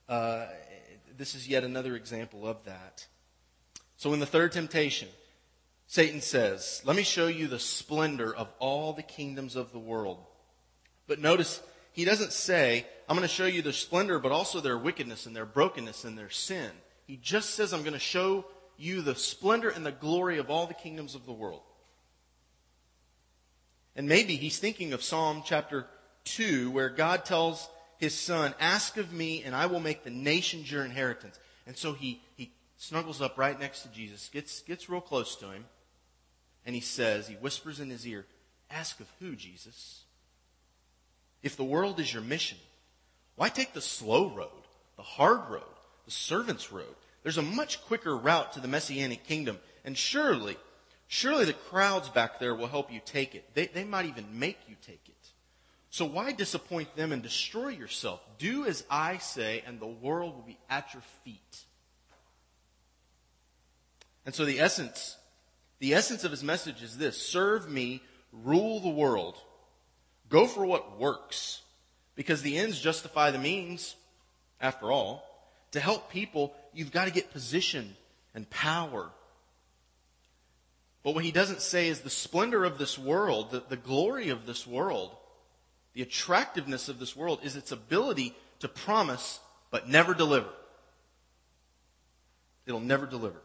Uh, 0.07 0.45
this 1.17 1.35
is 1.35 1.47
yet 1.47 1.63
another 1.63 1.95
example 1.95 2.47
of 2.47 2.63
that. 2.65 3.05
So 3.97 4.13
in 4.13 4.19
the 4.19 4.25
third 4.25 4.51
temptation, 4.51 5.07
Satan 5.87 6.21
says, 6.21 6.81
let 6.85 6.95
me 6.95 7.03
show 7.03 7.27
you 7.27 7.47
the 7.47 7.59
splendor 7.59 8.33
of 8.33 8.49
all 8.59 8.93
the 8.93 9.03
kingdoms 9.03 9.55
of 9.55 9.71
the 9.71 9.79
world. 9.79 10.17
But 11.07 11.19
notice, 11.19 11.61
he 11.93 12.05
doesn't 12.05 12.33
say, 12.33 12.85
I'm 13.07 13.15
going 13.15 13.27
to 13.27 13.33
show 13.33 13.45
you 13.45 13.61
their 13.61 13.71
splendor, 13.71 14.19
but 14.19 14.31
also 14.31 14.59
their 14.59 14.77
wickedness 14.77 15.25
and 15.25 15.35
their 15.35 15.45
brokenness 15.45 16.03
and 16.03 16.17
their 16.17 16.29
sin. 16.29 16.71
He 17.05 17.17
just 17.17 17.51
says, 17.51 17.73
I'm 17.73 17.81
going 17.81 17.93
to 17.93 17.99
show 17.99 18.45
you 18.77 19.01
the 19.01 19.15
splendor 19.15 19.69
and 19.69 19.85
the 19.85 19.91
glory 19.91 20.37
of 20.37 20.49
all 20.49 20.67
the 20.67 20.73
kingdoms 20.73 21.15
of 21.15 21.25
the 21.25 21.31
world. 21.31 21.61
And 23.95 24.07
maybe 24.07 24.35
he's 24.35 24.59
thinking 24.59 24.93
of 24.93 25.03
Psalm 25.03 25.43
chapter 25.45 25.87
2, 26.25 26.71
where 26.71 26.89
God 26.89 27.23
tells 27.23 27.69
his 27.97 28.13
son, 28.13 28.53
Ask 28.59 28.97
of 28.97 29.13
me, 29.13 29.43
and 29.43 29.55
I 29.55 29.67
will 29.67 29.79
make 29.79 30.03
the 30.03 30.09
nations 30.09 30.69
your 30.69 30.83
inheritance. 30.83 31.39
And 31.65 31.77
so 31.77 31.93
he, 31.93 32.21
he 32.35 32.51
snuggles 32.77 33.21
up 33.21 33.37
right 33.37 33.59
next 33.59 33.83
to 33.83 33.89
Jesus, 33.89 34.29
gets, 34.29 34.61
gets 34.61 34.89
real 34.89 35.01
close 35.01 35.35
to 35.37 35.49
him, 35.49 35.65
and 36.65 36.75
he 36.75 36.81
says, 36.81 37.27
He 37.27 37.35
whispers 37.35 37.79
in 37.79 37.89
his 37.89 38.05
ear, 38.05 38.25
Ask 38.69 38.99
of 38.99 39.07
who, 39.19 39.35
Jesus? 39.35 40.03
If 41.41 41.55
the 41.55 41.63
world 41.63 41.99
is 41.99 42.11
your 42.11 42.23
mission, 42.23 42.57
why 43.35 43.49
take 43.49 43.73
the 43.73 43.81
slow 43.81 44.29
road, 44.29 44.49
the 44.97 45.03
hard 45.03 45.49
road? 45.49 45.63
The 46.05 46.11
servant's 46.11 46.71
road. 46.71 46.95
There's 47.23 47.37
a 47.37 47.43
much 47.43 47.81
quicker 47.85 48.15
route 48.15 48.53
to 48.53 48.59
the 48.59 48.67
messianic 48.67 49.25
kingdom. 49.25 49.57
And 49.83 49.97
surely, 49.97 50.57
surely 51.07 51.45
the 51.45 51.53
crowds 51.53 52.09
back 52.09 52.39
there 52.39 52.55
will 52.55 52.67
help 52.67 52.91
you 52.91 53.01
take 53.03 53.35
it. 53.35 53.53
They, 53.53 53.67
they 53.67 53.83
might 53.83 54.05
even 54.05 54.39
make 54.39 54.59
you 54.67 54.75
take 54.85 55.01
it. 55.07 55.15
So 55.89 56.05
why 56.05 56.33
disappoint 56.33 56.95
them 56.95 57.11
and 57.11 57.23
destroy 57.23 57.69
yourself? 57.69 58.19
Do 58.37 58.65
as 58.65 58.83
I 58.89 59.17
say, 59.17 59.63
and 59.65 59.79
the 59.79 59.87
world 59.87 60.35
will 60.35 60.43
be 60.43 60.57
at 60.69 60.93
your 60.93 61.03
feet. 61.23 61.63
And 64.25 64.35
so 64.35 64.43
the 64.43 64.59
essence, 64.59 65.17
the 65.79 65.93
essence 65.93 66.23
of 66.23 66.31
his 66.31 66.43
message 66.43 66.81
is 66.81 66.97
this 66.97 67.21
serve 67.21 67.69
me, 67.69 68.01
rule 68.33 68.81
the 68.81 68.89
world. 68.89 69.37
Go 70.29 70.47
for 70.47 70.65
what 70.65 70.99
works. 70.99 71.61
Because 72.15 72.41
the 72.41 72.57
ends 72.57 72.79
justify 72.79 73.31
the 73.31 73.39
means, 73.39 73.95
after 74.59 74.91
all. 74.91 75.23
To 75.75 75.81
help 75.81 76.09
people, 76.09 76.53
you've 76.73 76.93
got 76.93 77.03
to 77.03 77.11
get 77.11 77.33
position 77.33 77.97
and 78.33 78.49
power. 78.49 79.11
But 81.03 81.15
what 81.15 81.25
he 81.25 81.33
doesn't 81.33 81.59
say 81.59 81.89
is 81.89 81.99
the 81.99 82.09
splendor 82.09 82.63
of 82.63 82.77
this 82.77 82.97
world, 82.97 83.51
the, 83.51 83.61
the 83.67 83.75
glory 83.75 84.29
of 84.29 84.45
this 84.45 84.65
world, 84.65 85.11
the 85.93 86.01
attractiveness 86.01 86.87
of 86.87 86.97
this 86.97 87.13
world 87.13 87.41
is 87.43 87.57
its 87.57 87.73
ability 87.73 88.33
to 88.59 88.69
promise 88.69 89.41
but 89.69 89.89
never 89.89 90.13
deliver. 90.13 90.47
It'll 92.65 92.79
never 92.79 93.05
deliver. 93.05 93.41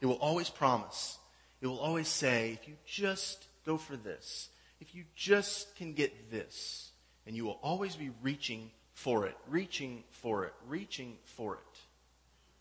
It 0.00 0.06
will 0.06 0.14
always 0.14 0.48
promise. 0.48 1.18
It 1.60 1.66
will 1.66 1.80
always 1.80 2.06
say, 2.06 2.52
if 2.52 2.68
you 2.68 2.76
just 2.86 3.48
go 3.66 3.78
for 3.78 3.96
this, 3.96 4.48
if 4.80 4.94
you 4.94 5.06
just 5.16 5.74
can 5.74 5.94
get 5.94 6.30
this, 6.30 6.92
and 7.26 7.34
you 7.34 7.44
will 7.44 7.58
always 7.64 7.96
be 7.96 8.12
reaching 8.22 8.70
for 9.02 9.26
it, 9.26 9.36
reaching 9.48 10.04
for 10.10 10.44
it, 10.44 10.54
reaching 10.68 11.16
for 11.24 11.54
it. 11.54 11.78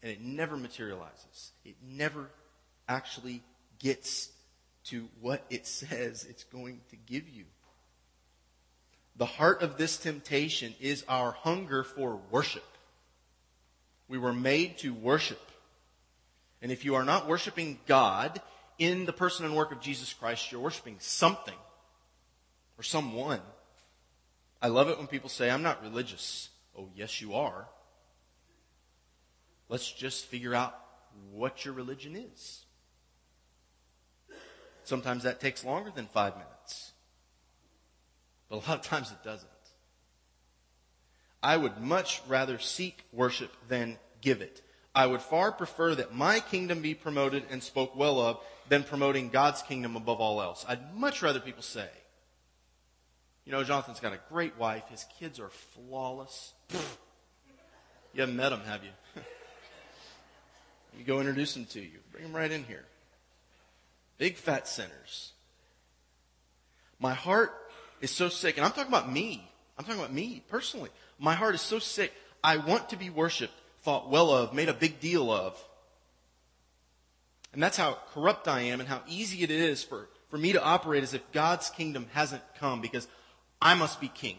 And 0.02 0.12
it 0.12 0.22
never 0.22 0.58
materializes. 0.58 1.52
It 1.64 1.76
never 1.88 2.30
actually 2.90 3.44
gets 3.78 4.32
to 4.86 5.08
what 5.22 5.46
it 5.52 5.68
says 5.68 6.26
it's 6.28 6.44
going 6.46 6.82
to 6.90 6.96
give 6.96 7.30
you. 7.30 7.46
The 9.18 9.26
heart 9.26 9.62
of 9.62 9.78
this 9.78 9.98
temptation 9.98 10.74
is 10.82 11.06
our 11.08 11.32
hunger 11.32 11.84
for 11.84 12.20
worship. 12.32 12.66
We 14.08 14.18
were 14.18 14.34
made 14.34 14.80
to 14.80 14.96
worship. 14.96 15.40
And 16.62 16.72
if 16.72 16.86
you 16.86 16.96
are 16.96 17.06
not 17.06 17.28
worshiping 17.28 17.78
God 17.86 18.42
in 18.80 19.06
the 19.06 19.14
person 19.14 19.46
and 19.46 19.56
work 19.56 19.72
of 19.72 19.80
Jesus 19.80 20.12
Christ, 20.12 20.52
you're 20.52 20.62
worshiping 20.62 20.96
something 21.00 21.58
or 22.80 22.84
someone. 22.84 23.42
I 24.62 24.68
love 24.68 24.90
it 24.90 24.98
when 24.98 25.08
people 25.08 25.30
say, 25.30 25.50
I'm 25.50 25.64
not 25.64 25.82
religious. 25.82 26.50
Oh, 26.78 26.90
yes, 26.96 27.20
you 27.22 27.34
are. 27.34 27.68
Let's 29.70 29.92
just 29.92 30.26
figure 30.26 30.54
out 30.54 30.78
what 31.32 31.66
your 31.66 31.74
religion 31.74 32.16
is. 32.16 32.66
Sometimes 34.84 35.24
that 35.24 35.40
takes 35.40 35.64
longer 35.64 35.92
than 35.96 36.08
five 36.08 36.34
minutes. 36.36 36.92
But 38.50 38.58
a 38.58 38.70
lot 38.70 38.80
of 38.80 38.82
times 38.82 39.12
it 39.12 39.24
doesn't. 39.24 39.50
I 41.42 41.58
would 41.58 41.80
much 41.80 42.22
rather 42.28 42.60
seek 42.60 43.04
worship 43.12 43.52
than 43.68 43.98
give 44.22 44.42
it. 44.42 44.62
I 44.94 45.08
would 45.08 45.22
far 45.22 45.52
prefer 45.52 45.96
that 45.96 46.14
my 46.14 46.40
kingdom 46.40 46.82
be 46.82 46.94
promoted 46.94 47.46
and 47.50 47.64
spoke 47.64 47.96
well 47.96 48.20
of 48.20 48.40
than 48.70 48.84
promoting 48.84 49.30
God's 49.30 49.62
kingdom 49.62 49.96
above 49.96 50.20
all 50.20 50.42
else. 50.42 50.66
I'd 50.68 50.94
much 50.94 51.22
rather 51.22 51.40
people 51.40 51.64
say, 51.64 51.88
you 53.46 53.52
know, 53.52 53.64
Jonathan's 53.64 54.00
got 54.00 54.14
a 54.14 54.20
great 54.30 54.58
wife. 54.58 54.84
His 54.90 55.06
kids 55.20 55.40
are 55.40 55.50
flawless. 55.50 56.54
You 58.14 58.22
haven't 58.22 58.36
met 58.36 58.50
them, 58.50 58.62
have 58.66 58.84
you? 58.84 59.22
you 60.98 61.04
go 61.06 61.20
introduce 61.20 61.54
them 61.54 61.66
to 61.66 61.80
you. 61.80 62.00
Bring 62.12 62.24
them 62.24 62.36
right 62.36 62.52
in 62.52 62.64
here. 62.66 62.84
Big 64.18 64.36
fat 64.36 64.68
sinners. 64.68 65.32
My 67.00 67.14
heart 67.14 67.54
is 68.02 68.12
so 68.12 68.30
sick, 68.30 68.58
and 68.58 68.66
I'm 68.66 68.72
talking 68.72 68.90
about 68.90 69.12
me. 69.12 69.50
I'm 69.78 69.86
talking 69.86 70.00
about 70.00 70.14
me 70.14 70.44
personally. 70.50 70.90
My 71.18 71.34
heart 71.34 71.56
is 71.56 71.62
so 71.62 71.80
sick. 71.80 72.14
I 72.44 72.58
want 72.58 72.90
to 72.90 72.98
be 72.98 73.10
worshiped, 73.10 73.54
thought 73.82 74.10
well 74.10 74.32
of, 74.32 74.54
made 74.54 74.70
a 74.70 74.74
big 74.74 75.00
deal 75.00 75.32
of. 75.32 75.58
And 77.54 77.62
that's 77.62 77.78
how 77.78 77.98
corrupt 78.14 78.48
I 78.48 78.62
am 78.62 78.80
and 78.80 78.88
how 78.88 79.02
easy 79.08 79.44
it 79.44 79.52
is 79.52 79.84
for, 79.84 80.08
for 80.30 80.38
me 80.38 80.54
to 80.54 80.64
operate 80.64 81.04
as 81.04 81.14
if 81.14 81.32
God's 81.32 81.70
kingdom 81.70 82.08
hasn't 82.14 82.44
come 82.60 82.82
because 82.82 83.08
I 83.62 83.76
must 83.76 84.02
be 84.02 84.08
king. 84.08 84.38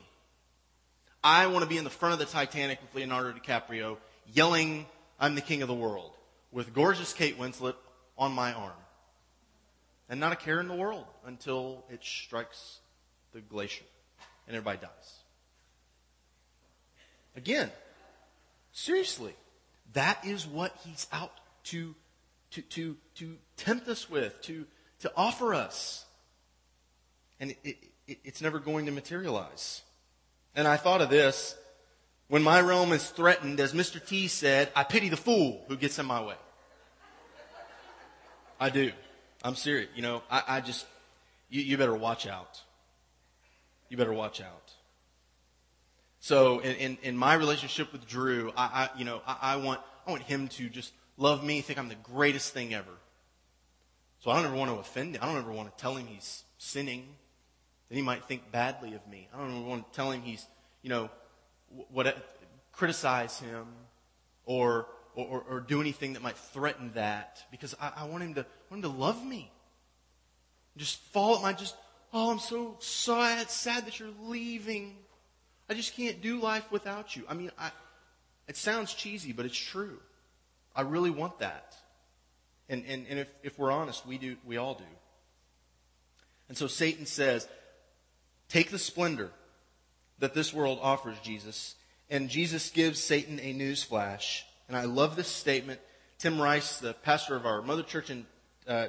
I 1.22 1.46
want 1.46 1.62
to 1.62 1.68
be 1.68 1.76
in 1.76 1.84
the 1.84 1.90
front 1.90 2.14
of 2.14 2.18
the 2.18 2.24
Titanic 2.24 2.80
with 2.82 2.94
Leonardo 2.94 3.38
DiCaprio 3.38 3.96
yelling, 4.32 4.86
I'm 5.20 5.34
the 5.34 5.40
king 5.40 5.62
of 5.62 5.68
the 5.68 5.74
world 5.74 6.10
with 6.50 6.74
gorgeous 6.74 7.12
Kate 7.12 7.38
Winslet 7.38 7.74
on 8.18 8.32
my 8.32 8.52
arm. 8.52 8.72
And 10.08 10.20
not 10.20 10.32
a 10.32 10.36
care 10.36 10.60
in 10.60 10.68
the 10.68 10.74
world 10.74 11.06
until 11.24 11.84
it 11.88 12.00
strikes 12.02 12.80
the 13.32 13.40
glacier 13.40 13.84
and 14.46 14.56
everybody 14.56 14.78
dies. 14.78 15.18
Again, 17.36 17.70
seriously, 18.72 19.34
that 19.94 20.24
is 20.24 20.46
what 20.46 20.76
he's 20.84 21.06
out 21.12 21.32
to, 21.64 21.94
to, 22.50 22.62
to, 22.62 22.96
to 23.14 23.36
tempt 23.56 23.88
us 23.88 24.10
with, 24.10 24.40
to, 24.42 24.66
to 25.00 25.12
offer 25.16 25.54
us. 25.54 26.04
And 27.40 27.52
it, 27.52 27.58
it, 27.64 27.76
it's 28.24 28.40
never 28.40 28.58
going 28.58 28.86
to 28.86 28.92
materialize. 28.92 29.82
And 30.54 30.68
I 30.68 30.76
thought 30.76 31.00
of 31.00 31.10
this 31.10 31.56
When 32.28 32.42
my 32.42 32.60
realm 32.60 32.92
is 32.92 33.08
threatened, 33.10 33.60
as 33.60 33.72
Mr. 33.72 34.04
T 34.04 34.28
said, 34.28 34.70
I 34.74 34.84
pity 34.84 35.08
the 35.08 35.16
fool 35.16 35.64
who 35.68 35.76
gets 35.76 35.98
in 35.98 36.06
my 36.06 36.22
way. 36.22 36.36
I 38.58 38.70
do. 38.70 38.92
I'm 39.42 39.56
serious. 39.56 39.90
You 39.94 40.02
know, 40.02 40.22
I, 40.30 40.42
I 40.46 40.60
just, 40.60 40.86
you, 41.50 41.62
you 41.62 41.76
better 41.76 41.94
watch 41.94 42.26
out. 42.26 42.62
You 43.88 43.96
better 43.96 44.12
watch 44.12 44.40
out. 44.40 44.72
So 46.20 46.60
in, 46.60 46.76
in, 46.76 46.98
in 47.02 47.16
my 47.16 47.34
relationship 47.34 47.92
with 47.92 48.06
Drew, 48.06 48.52
I, 48.56 48.84
I 48.84 48.98
you 48.98 49.04
know, 49.04 49.20
I, 49.26 49.36
I, 49.42 49.56
want, 49.56 49.80
I 50.06 50.12
want 50.12 50.22
him 50.22 50.46
to 50.48 50.68
just 50.68 50.92
love 51.16 51.44
me, 51.44 51.60
think 51.60 51.78
I'm 51.78 51.88
the 51.88 51.96
greatest 51.96 52.54
thing 52.54 52.72
ever. 52.72 52.92
So 54.20 54.30
I 54.30 54.36
don't 54.36 54.46
ever 54.46 54.54
want 54.54 54.70
to 54.70 54.76
offend 54.76 55.16
him. 55.16 55.22
I 55.22 55.26
don't 55.26 55.36
ever 55.36 55.50
want 55.50 55.76
to 55.76 55.82
tell 55.82 55.96
him 55.96 56.06
he's 56.06 56.44
sinning. 56.56 57.08
Then 57.92 57.98
he 57.98 58.02
might 58.02 58.24
think 58.24 58.50
badly 58.50 58.94
of 58.94 59.06
me. 59.06 59.28
I 59.34 59.36
don't 59.36 59.66
want 59.66 59.92
to 59.92 59.94
tell 59.94 60.10
him 60.10 60.22
he's, 60.22 60.46
you 60.80 60.88
know, 60.88 61.10
what, 61.90 62.06
uh, 62.06 62.12
criticize 62.72 63.38
him 63.38 63.66
or, 64.46 64.86
or, 65.14 65.44
or 65.46 65.60
do 65.60 65.78
anything 65.78 66.14
that 66.14 66.22
might 66.22 66.38
threaten 66.38 66.92
that 66.94 67.44
because 67.50 67.76
I, 67.78 67.92
I 67.98 68.04
want 68.06 68.22
him 68.22 68.32
to, 68.36 68.46
want 68.70 68.82
him 68.82 68.90
to 68.90 68.98
love 68.98 69.22
me. 69.22 69.52
Just 70.78 71.00
fall 71.12 71.36
at 71.36 71.42
my, 71.42 71.52
just, 71.52 71.76
oh, 72.14 72.30
I'm 72.30 72.38
so 72.38 72.76
sad, 72.78 73.50
sad 73.50 73.84
that 73.86 74.00
you're 74.00 74.08
leaving. 74.22 74.96
I 75.68 75.74
just 75.74 75.94
can't 75.94 76.22
do 76.22 76.40
life 76.40 76.72
without 76.72 77.14
you. 77.14 77.24
I 77.28 77.34
mean, 77.34 77.50
I, 77.58 77.72
it 78.48 78.56
sounds 78.56 78.94
cheesy, 78.94 79.32
but 79.32 79.44
it's 79.44 79.54
true. 79.54 79.98
I 80.74 80.80
really 80.80 81.10
want 81.10 81.40
that. 81.40 81.76
And, 82.70 82.84
and, 82.88 83.06
and 83.10 83.18
if, 83.18 83.28
if 83.42 83.58
we're 83.58 83.70
honest, 83.70 84.06
we 84.06 84.16
do, 84.16 84.36
we 84.46 84.56
all 84.56 84.76
do. 84.76 84.84
And 86.48 86.56
so 86.56 86.66
Satan 86.66 87.04
says, 87.04 87.46
take 88.52 88.70
the 88.70 88.78
splendor 88.78 89.30
that 90.18 90.34
this 90.34 90.52
world 90.52 90.78
offers 90.82 91.18
Jesus. 91.20 91.74
And 92.10 92.28
Jesus 92.28 92.68
gives 92.68 93.00
Satan 93.00 93.40
a 93.40 93.52
news 93.54 93.82
flash. 93.82 94.44
And 94.68 94.76
I 94.76 94.84
love 94.84 95.16
this 95.16 95.28
statement. 95.28 95.80
Tim 96.18 96.40
Rice, 96.40 96.78
the 96.78 96.92
pastor 96.92 97.34
of 97.34 97.46
our 97.46 97.62
mother 97.62 97.82
church 97.82 98.10
in 98.10 98.26
uh, 98.68 98.88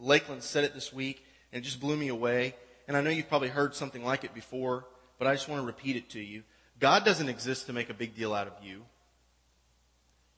Lakeland, 0.00 0.42
said 0.42 0.64
it 0.64 0.74
this 0.74 0.92
week, 0.92 1.24
and 1.52 1.62
it 1.62 1.64
just 1.64 1.80
blew 1.80 1.96
me 1.96 2.08
away. 2.08 2.56
And 2.88 2.96
I 2.96 3.00
know 3.00 3.10
you've 3.10 3.28
probably 3.28 3.48
heard 3.48 3.74
something 3.74 4.04
like 4.04 4.24
it 4.24 4.34
before, 4.34 4.84
but 5.18 5.28
I 5.28 5.34
just 5.34 5.48
want 5.48 5.62
to 5.62 5.66
repeat 5.66 5.96
it 5.96 6.10
to 6.10 6.20
you. 6.20 6.42
God 6.80 7.04
doesn't 7.04 7.28
exist 7.28 7.66
to 7.66 7.72
make 7.72 7.88
a 7.88 7.94
big 7.94 8.16
deal 8.16 8.34
out 8.34 8.48
of 8.48 8.54
you. 8.62 8.82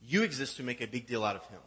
You 0.06 0.22
exist 0.22 0.58
to 0.58 0.62
make 0.62 0.82
a 0.82 0.86
big 0.86 1.06
deal 1.06 1.24
out 1.24 1.34
of 1.34 1.46
him. 1.46 1.60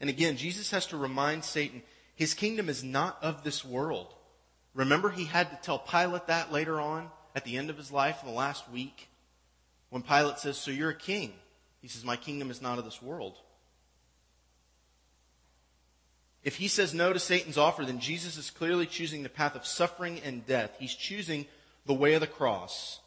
And 0.00 0.08
again, 0.08 0.36
Jesus 0.36 0.70
has 0.70 0.86
to 0.86 0.96
remind 0.96 1.44
Satan, 1.44 1.82
his 2.14 2.34
kingdom 2.34 2.68
is 2.68 2.84
not 2.84 3.18
of 3.20 3.42
this 3.42 3.64
world. 3.64 4.14
Remember, 4.74 5.10
he 5.10 5.24
had 5.24 5.50
to 5.50 5.56
tell 5.56 5.78
Pilate 5.78 6.26
that 6.26 6.52
later 6.52 6.80
on 6.80 7.08
at 7.34 7.44
the 7.44 7.56
end 7.56 7.70
of 7.70 7.76
his 7.76 7.92
life 7.92 8.18
in 8.22 8.28
the 8.28 8.34
last 8.34 8.68
week 8.70 9.08
when 9.90 10.02
Pilate 10.02 10.38
says, 10.38 10.58
So 10.58 10.70
you're 10.70 10.90
a 10.90 10.94
king. 10.94 11.32
He 11.80 11.88
says, 11.88 12.04
My 12.04 12.16
kingdom 12.16 12.50
is 12.50 12.60
not 12.60 12.78
of 12.78 12.84
this 12.84 13.00
world. 13.00 13.36
If 16.42 16.56
he 16.56 16.68
says 16.68 16.92
no 16.92 17.12
to 17.12 17.18
Satan's 17.18 17.56
offer, 17.56 17.84
then 17.84 18.00
Jesus 18.00 18.36
is 18.36 18.50
clearly 18.50 18.84
choosing 18.84 19.22
the 19.22 19.30
path 19.30 19.56
of 19.56 19.66
suffering 19.66 20.20
and 20.22 20.46
death. 20.46 20.72
He's 20.78 20.94
choosing 20.94 21.46
the 21.86 21.94
way 21.94 22.14
of 22.14 22.20
the 22.20 22.26
cross. 22.26 23.00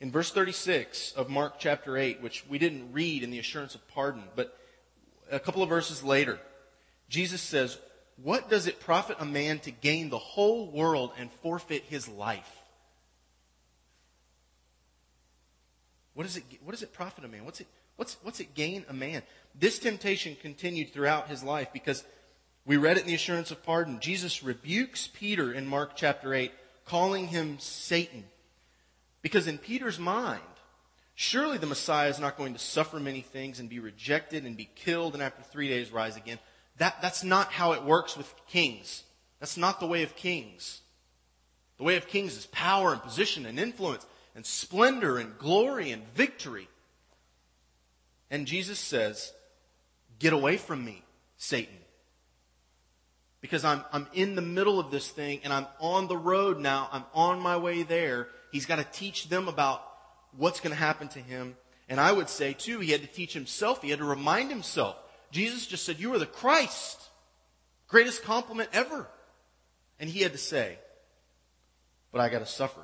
In 0.00 0.10
verse 0.10 0.32
36 0.32 1.12
of 1.12 1.28
Mark 1.28 1.54
chapter 1.58 1.98
8, 1.98 2.22
which 2.22 2.44
we 2.48 2.58
didn't 2.58 2.92
read 2.92 3.22
in 3.22 3.30
the 3.30 3.38
assurance 3.38 3.74
of 3.74 3.86
pardon, 3.88 4.22
but 4.34 4.56
a 5.30 5.38
couple 5.38 5.62
of 5.62 5.68
verses 5.68 6.02
later, 6.02 6.38
Jesus 7.10 7.42
says, 7.42 7.78
What 8.22 8.50
does 8.50 8.66
it 8.66 8.80
profit 8.80 9.16
a 9.18 9.24
man 9.24 9.60
to 9.60 9.70
gain 9.70 10.10
the 10.10 10.18
whole 10.18 10.70
world 10.70 11.12
and 11.18 11.30
forfeit 11.42 11.84
his 11.84 12.08
life? 12.08 12.50
What, 16.14 16.24
does 16.24 16.36
it, 16.36 16.44
what 16.62 16.72
does 16.72 16.82
it 16.82 16.92
profit 16.92 17.24
a 17.24 17.28
man? 17.28 17.44
What's 17.44 17.60
it, 17.60 17.66
what's, 17.96 18.16
what's 18.22 18.40
it 18.40 18.54
gain 18.54 18.84
a 18.88 18.92
man? 18.92 19.22
This 19.58 19.78
temptation 19.78 20.36
continued 20.40 20.92
throughout 20.92 21.28
his 21.28 21.42
life 21.42 21.68
because 21.72 22.04
we 22.66 22.76
read 22.76 22.98
it 22.98 23.02
in 23.02 23.06
the 23.06 23.14
assurance 23.14 23.50
of 23.50 23.62
pardon. 23.62 24.00
Jesus 24.00 24.42
rebukes 24.42 25.08
Peter 25.12 25.52
in 25.52 25.66
Mark 25.66 25.92
chapter 25.96 26.34
8, 26.34 26.52
calling 26.84 27.28
him 27.28 27.58
Satan. 27.58 28.24
Because 29.22 29.46
in 29.46 29.56
Peter's 29.56 29.98
mind, 29.98 30.42
surely 31.14 31.56
the 31.56 31.66
Messiah 31.66 32.10
is 32.10 32.18
not 32.18 32.36
going 32.36 32.52
to 32.52 32.58
suffer 32.58 33.00
many 33.00 33.22
things 33.22 33.60
and 33.60 33.70
be 33.70 33.78
rejected 33.78 34.44
and 34.44 34.56
be 34.56 34.68
killed 34.74 35.14
and 35.14 35.22
after 35.22 35.42
three 35.42 35.68
days 35.68 35.90
rise 35.90 36.16
again. 36.16 36.38
That, 36.80 37.02
that's 37.02 37.22
not 37.22 37.52
how 37.52 37.72
it 37.72 37.84
works 37.84 38.16
with 38.16 38.34
kings. 38.46 39.04
That's 39.38 39.58
not 39.58 39.80
the 39.80 39.86
way 39.86 40.02
of 40.02 40.16
kings. 40.16 40.80
The 41.76 41.84
way 41.84 41.96
of 41.96 42.08
kings 42.08 42.34
is 42.38 42.46
power 42.46 42.94
and 42.94 43.02
position 43.02 43.44
and 43.44 43.60
influence 43.60 44.06
and 44.34 44.46
splendor 44.46 45.18
and 45.18 45.36
glory 45.36 45.90
and 45.90 46.02
victory. 46.14 46.68
And 48.30 48.46
Jesus 48.46 48.78
says, 48.78 49.30
Get 50.18 50.32
away 50.32 50.56
from 50.56 50.82
me, 50.82 51.02
Satan. 51.36 51.76
Because 53.42 53.62
I'm, 53.62 53.84
I'm 53.92 54.06
in 54.14 54.34
the 54.34 54.42
middle 54.42 54.80
of 54.80 54.90
this 54.90 55.10
thing 55.10 55.40
and 55.44 55.52
I'm 55.52 55.66
on 55.80 56.08
the 56.08 56.16
road 56.16 56.60
now. 56.60 56.88
I'm 56.92 57.04
on 57.12 57.40
my 57.40 57.58
way 57.58 57.82
there. 57.82 58.28
He's 58.52 58.64
got 58.64 58.76
to 58.76 58.84
teach 58.84 59.28
them 59.28 59.48
about 59.48 59.82
what's 60.34 60.60
going 60.60 60.72
to 60.72 60.78
happen 60.78 61.08
to 61.08 61.18
him. 61.18 61.58
And 61.90 62.00
I 62.00 62.10
would 62.10 62.30
say, 62.30 62.54
too, 62.54 62.80
he 62.80 62.90
had 62.90 63.02
to 63.02 63.06
teach 63.06 63.34
himself. 63.34 63.82
He 63.82 63.90
had 63.90 63.98
to 63.98 64.06
remind 64.06 64.48
himself. 64.48 64.96
Jesus 65.30 65.66
just 65.66 65.84
said, 65.84 66.00
You 66.00 66.14
are 66.14 66.18
the 66.18 66.26
Christ. 66.26 67.00
Greatest 67.88 68.22
compliment 68.22 68.70
ever. 68.72 69.08
And 69.98 70.08
he 70.08 70.20
had 70.20 70.32
to 70.32 70.38
say, 70.38 70.78
But 72.12 72.20
I 72.20 72.28
got 72.28 72.40
to 72.40 72.46
suffer. 72.46 72.80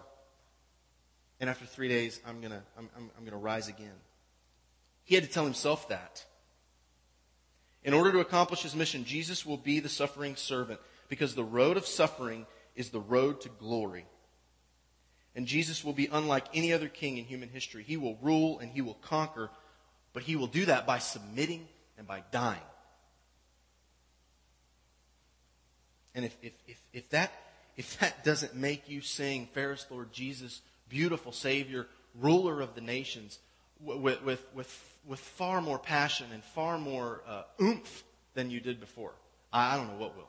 And 1.41 1.51
after 1.51 1.67
three 1.67 1.89
days, 1.89 2.21
I'm 2.27 2.41
going 2.41 2.53
to 2.53 2.63
I'm, 2.79 2.89
I'm, 2.97 3.11
I'm 3.17 3.25
going 3.25 3.33
to 3.33 3.39
rise 3.39 3.69
again. 3.69 3.95
He 5.05 5.15
had 5.15 5.25
to 5.25 5.31
tell 5.31 5.45
himself 5.45 5.89
that. 5.89 6.25
In 7.85 7.95
order 7.95 8.11
to 8.13 8.19
accomplish 8.19 8.63
his 8.63 8.75
mission, 8.75 9.05
Jesus 9.05 9.47
will 9.47 9.57
be 9.57 9.79
the 9.79 9.89
suffering 9.89 10.35
servant 10.35 10.81
because 11.09 11.35
the 11.35 11.45
road 11.45 11.77
of 11.77 11.87
suffering 11.87 12.47
is 12.75 12.91
the 12.91 13.01
road 13.01 13.41
to 13.43 13.49
glory. 13.49 14.07
And 15.37 15.47
Jesus 15.47 15.85
will 15.85 15.93
be 15.93 16.09
unlike 16.11 16.47
any 16.55 16.73
other 16.73 16.89
king 16.89 17.19
in 17.19 17.25
human 17.25 17.51
history. 17.51 17.85
He 17.85 17.97
will 17.97 18.19
rule 18.23 18.59
and 18.59 18.71
he 18.71 18.81
will 18.81 18.95
conquer, 18.95 19.51
but 20.13 20.25
he 20.25 20.35
will 20.35 20.47
do 20.47 20.65
that 20.65 20.87
by 20.87 20.99
submitting 20.99 21.69
and 21.99 22.07
by 22.07 22.23
dying. 22.31 22.61
And 26.15 26.25
if, 26.25 26.37
if, 26.43 26.53
if, 26.67 26.81
if, 26.93 27.11
that, 27.11 27.33
if 27.77 27.99
that 28.01 28.25
doesn't 28.25 28.55
make 28.55 28.89
you 28.89 29.01
sing, 29.01 29.49
Fairest 29.53 29.91
Lord 29.91 30.13
Jesus, 30.13 30.63
beautiful 30.89 31.33
Savior, 31.33 31.87
ruler 32.15 32.61
of 32.61 32.75
the 32.75 32.81
nations, 32.81 33.39
with, 33.79 34.23
with, 34.23 34.47
with 34.55 34.97
with 35.07 35.21
far 35.21 35.63
more 35.63 35.79
passion 35.79 36.27
and 36.33 36.43
far 36.43 36.79
more 36.79 37.23
uh, 37.27 37.43
oomph 37.63 38.05
than 38.35 38.51
you 38.51 38.61
did 38.61 38.81
before. 38.81 39.13
I, 39.53 39.75
I 39.75 39.77
don't 39.77 39.89
know 39.89 39.99
what 39.99 40.17
will. 40.17 40.29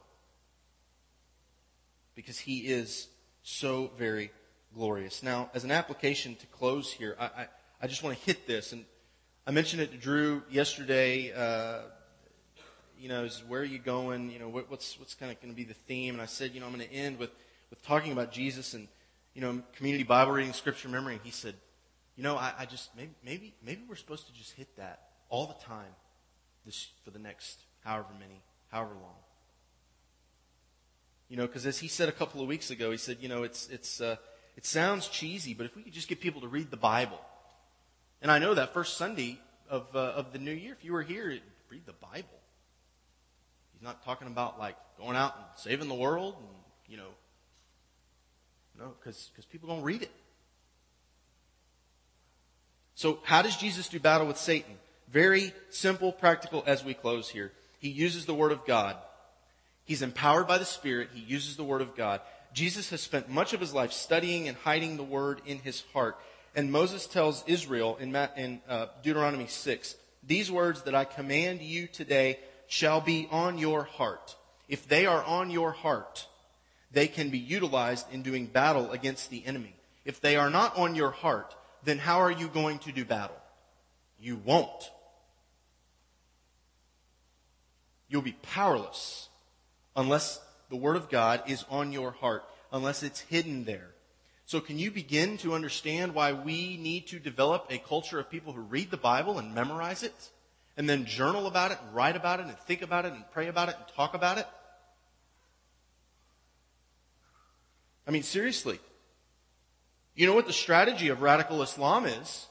Because 2.15 2.39
he 2.39 2.59
is 2.59 3.07
so 3.43 3.91
very 3.97 4.31
glorious. 4.75 5.23
Now, 5.23 5.49
as 5.53 5.63
an 5.63 5.71
application 5.71 6.35
to 6.35 6.45
close 6.47 6.91
here, 6.91 7.15
I, 7.19 7.25
I, 7.25 7.47
I 7.81 7.87
just 7.87 8.03
want 8.03 8.17
to 8.17 8.25
hit 8.25 8.47
this. 8.47 8.71
And 8.71 8.85
I 9.47 9.51
mentioned 9.51 9.81
it 9.81 9.91
to 9.91 9.97
Drew 9.97 10.43
yesterday. 10.49 11.31
Uh, 11.31 11.83
you 12.99 13.07
know, 13.07 13.23
is 13.23 13.41
where 13.47 13.61
are 13.61 13.63
you 13.63 13.79
going? 13.79 14.29
You 14.29 14.39
know, 14.39 14.49
what, 14.49 14.69
what's 14.69 14.99
what's 14.99 15.13
kind 15.13 15.31
of 15.31 15.39
going 15.39 15.53
to 15.53 15.55
be 15.55 15.63
the 15.63 15.73
theme? 15.73 16.15
And 16.15 16.21
I 16.21 16.25
said, 16.25 16.53
you 16.53 16.59
know, 16.59 16.65
I'm 16.65 16.73
going 16.73 16.85
to 16.85 16.93
end 16.93 17.17
with 17.17 17.29
with 17.69 17.81
talking 17.81 18.11
about 18.11 18.33
Jesus 18.33 18.73
and 18.73 18.89
you 19.33 19.39
know, 19.39 19.61
community 19.77 20.03
Bible 20.03 20.33
reading, 20.33 20.51
scripture 20.51 20.89
memory. 20.89 21.13
And 21.13 21.21
he 21.23 21.31
said, 21.31 21.55
you 22.17 22.23
know, 22.23 22.35
I, 22.35 22.51
I 22.59 22.65
just 22.65 22.93
maybe 22.97 23.11
maybe 23.23 23.53
maybe 23.63 23.83
we're 23.87 23.95
supposed 23.95 24.27
to 24.27 24.33
just 24.33 24.51
hit 24.51 24.75
that 24.75 24.99
all 25.29 25.47
the 25.47 25.65
time 25.65 25.95
this 26.65 26.89
for 27.05 27.11
the 27.11 27.19
next 27.19 27.57
however 27.85 28.09
many, 28.19 28.41
however 28.69 28.95
long. 29.01 29.15
You 31.29 31.37
know, 31.37 31.47
because 31.47 31.65
as 31.65 31.77
he 31.79 31.87
said 31.87 32.09
a 32.09 32.13
couple 32.13 32.41
of 32.41 32.49
weeks 32.49 32.69
ago, 32.69 32.91
he 32.91 32.97
said, 32.97 33.19
you 33.21 33.29
know, 33.29 33.43
it's 33.43 33.69
it's 33.69 34.01
uh, 34.01 34.17
it 34.57 34.65
sounds 34.65 35.07
cheesy, 35.07 35.53
but 35.53 35.67
if 35.67 35.73
we 35.73 35.83
could 35.83 35.93
just 35.93 36.09
get 36.09 36.19
people 36.19 36.41
to 36.41 36.49
read 36.49 36.69
the 36.69 36.75
Bible, 36.75 37.21
and 38.21 38.31
I 38.31 38.39
know 38.39 38.53
that 38.53 38.73
first 38.73 38.97
Sunday 38.97 39.39
of 39.69 39.87
uh, 39.95 39.99
of 39.99 40.33
the 40.33 40.39
new 40.39 40.51
year, 40.51 40.73
if 40.73 40.83
you 40.83 40.93
were 40.93 41.03
here, 41.03 41.37
read 41.69 41.85
the 41.85 41.93
Bible. 41.93 42.27
He's 43.73 43.83
not 43.83 44.03
talking 44.03 44.27
about 44.27 44.57
like 44.57 44.75
going 44.99 45.15
out 45.15 45.35
and 45.35 45.45
saving 45.55 45.87
the 45.87 45.95
world, 45.95 46.35
and 46.39 46.47
you 46.87 46.97
know, 46.97 47.09
no, 48.79 48.93
because 48.99 49.29
people 49.51 49.69
don't 49.69 49.83
read 49.83 50.01
it. 50.01 50.11
So 52.95 53.19
how 53.23 53.43
does 53.43 53.55
Jesus 53.55 53.89
do 53.89 53.99
battle 53.99 54.25
with 54.25 54.37
Satan? 54.37 54.73
Very 55.09 55.53
simple, 55.69 56.11
practical 56.11 56.63
as 56.65 56.83
we 56.83 56.95
close 56.95 57.29
here. 57.29 57.51
He 57.79 57.89
uses 57.89 58.25
the 58.25 58.33
Word 58.33 58.51
of 58.51 58.65
God. 58.65 58.97
He's 59.85 60.01
empowered 60.01 60.47
by 60.47 60.57
the 60.57 60.65
Spirit. 60.65 61.09
He 61.13 61.21
uses 61.21 61.55
the 61.55 61.63
Word 61.63 61.81
of 61.81 61.95
God. 61.95 62.21
Jesus 62.53 62.89
has 62.89 63.01
spent 63.01 63.29
much 63.29 63.53
of 63.53 63.59
his 63.59 63.73
life 63.73 63.93
studying 63.93 64.47
and 64.47 64.57
hiding 64.57 64.97
the 64.97 65.03
Word 65.03 65.41
in 65.45 65.59
his 65.59 65.83
heart. 65.93 66.17
And 66.57 66.71
Moses 66.71 67.05
tells 67.05 67.43
Israel 67.45 67.97
in, 67.97 68.15
in 68.35 68.61
uh, 68.67 68.87
Deuteronomy 69.03 69.45
6, 69.45 69.95
These 70.23 70.51
words 70.51 70.81
that 70.81 70.95
I 70.95 71.05
command 71.05 71.61
you 71.61 71.85
today 71.85 72.39
shall 72.65 72.99
be 72.99 73.27
on 73.29 73.59
your 73.59 73.83
heart. 73.83 74.35
If 74.67 74.87
they 74.87 75.05
are 75.05 75.23
on 75.23 75.51
your 75.51 75.71
heart, 75.71 76.27
they 76.91 77.07
can 77.07 77.29
be 77.29 77.37
utilized 77.37 78.11
in 78.11 78.23
doing 78.23 78.47
battle 78.47 78.89
against 78.89 79.29
the 79.29 79.45
enemy. 79.45 79.75
if 80.03 80.19
they 80.19 80.35
are 80.35 80.49
not 80.49 80.75
on 80.75 80.95
your 80.95 81.11
heart, 81.11 81.53
then 81.83 81.99
how 81.99 82.21
are 82.21 82.31
you 82.31 82.47
going 82.47 82.79
to 82.79 82.91
do 82.91 83.05
battle? 83.05 83.37
You 84.19 84.37
won't. 84.37 84.91
You'll 88.09 88.23
be 88.23 88.37
powerless 88.41 89.29
unless 89.95 90.41
the 90.69 90.75
Word 90.75 90.95
of 90.95 91.09
God 91.09 91.43
is 91.45 91.65
on 91.69 91.91
your 91.91 92.11
heart, 92.11 92.45
unless 92.71 93.03
it's 93.03 93.19
hidden 93.19 93.65
there. 93.65 93.91
So 94.47 94.61
can 94.61 94.79
you 94.79 94.91
begin 94.91 95.37
to 95.39 95.53
understand 95.53 96.15
why 96.15 96.31
we 96.31 96.77
need 96.77 97.07
to 97.07 97.19
develop 97.19 97.67
a 97.69 97.79
culture 97.79 98.17
of 98.17 98.29
people 98.29 98.53
who 98.53 98.61
read 98.61 98.89
the 98.89 98.95
Bible 98.95 99.39
and 99.39 99.53
memorize 99.53 100.03
it, 100.03 100.29
and 100.77 100.87
then 100.87 101.03
journal 101.03 101.47
about 101.47 101.71
it, 101.71 101.79
and 101.83 101.93
write 101.93 102.15
about 102.15 102.39
it, 102.39 102.45
and 102.45 102.57
think 102.59 102.81
about 102.81 103.03
it, 103.03 103.11
and 103.11 103.25
pray 103.33 103.47
about 103.47 103.67
it, 103.67 103.75
and 103.75 103.85
talk 103.93 104.13
about 104.13 104.37
it? 104.37 104.47
I 108.07 108.11
mean, 108.11 108.23
seriously. 108.23 108.79
You 110.15 110.27
know 110.27 110.33
what 110.33 110.47
the 110.47 110.53
strategy 110.53 111.09
of 111.09 111.21
radical 111.21 111.61
Islam 111.61 112.05
is? 112.05 112.47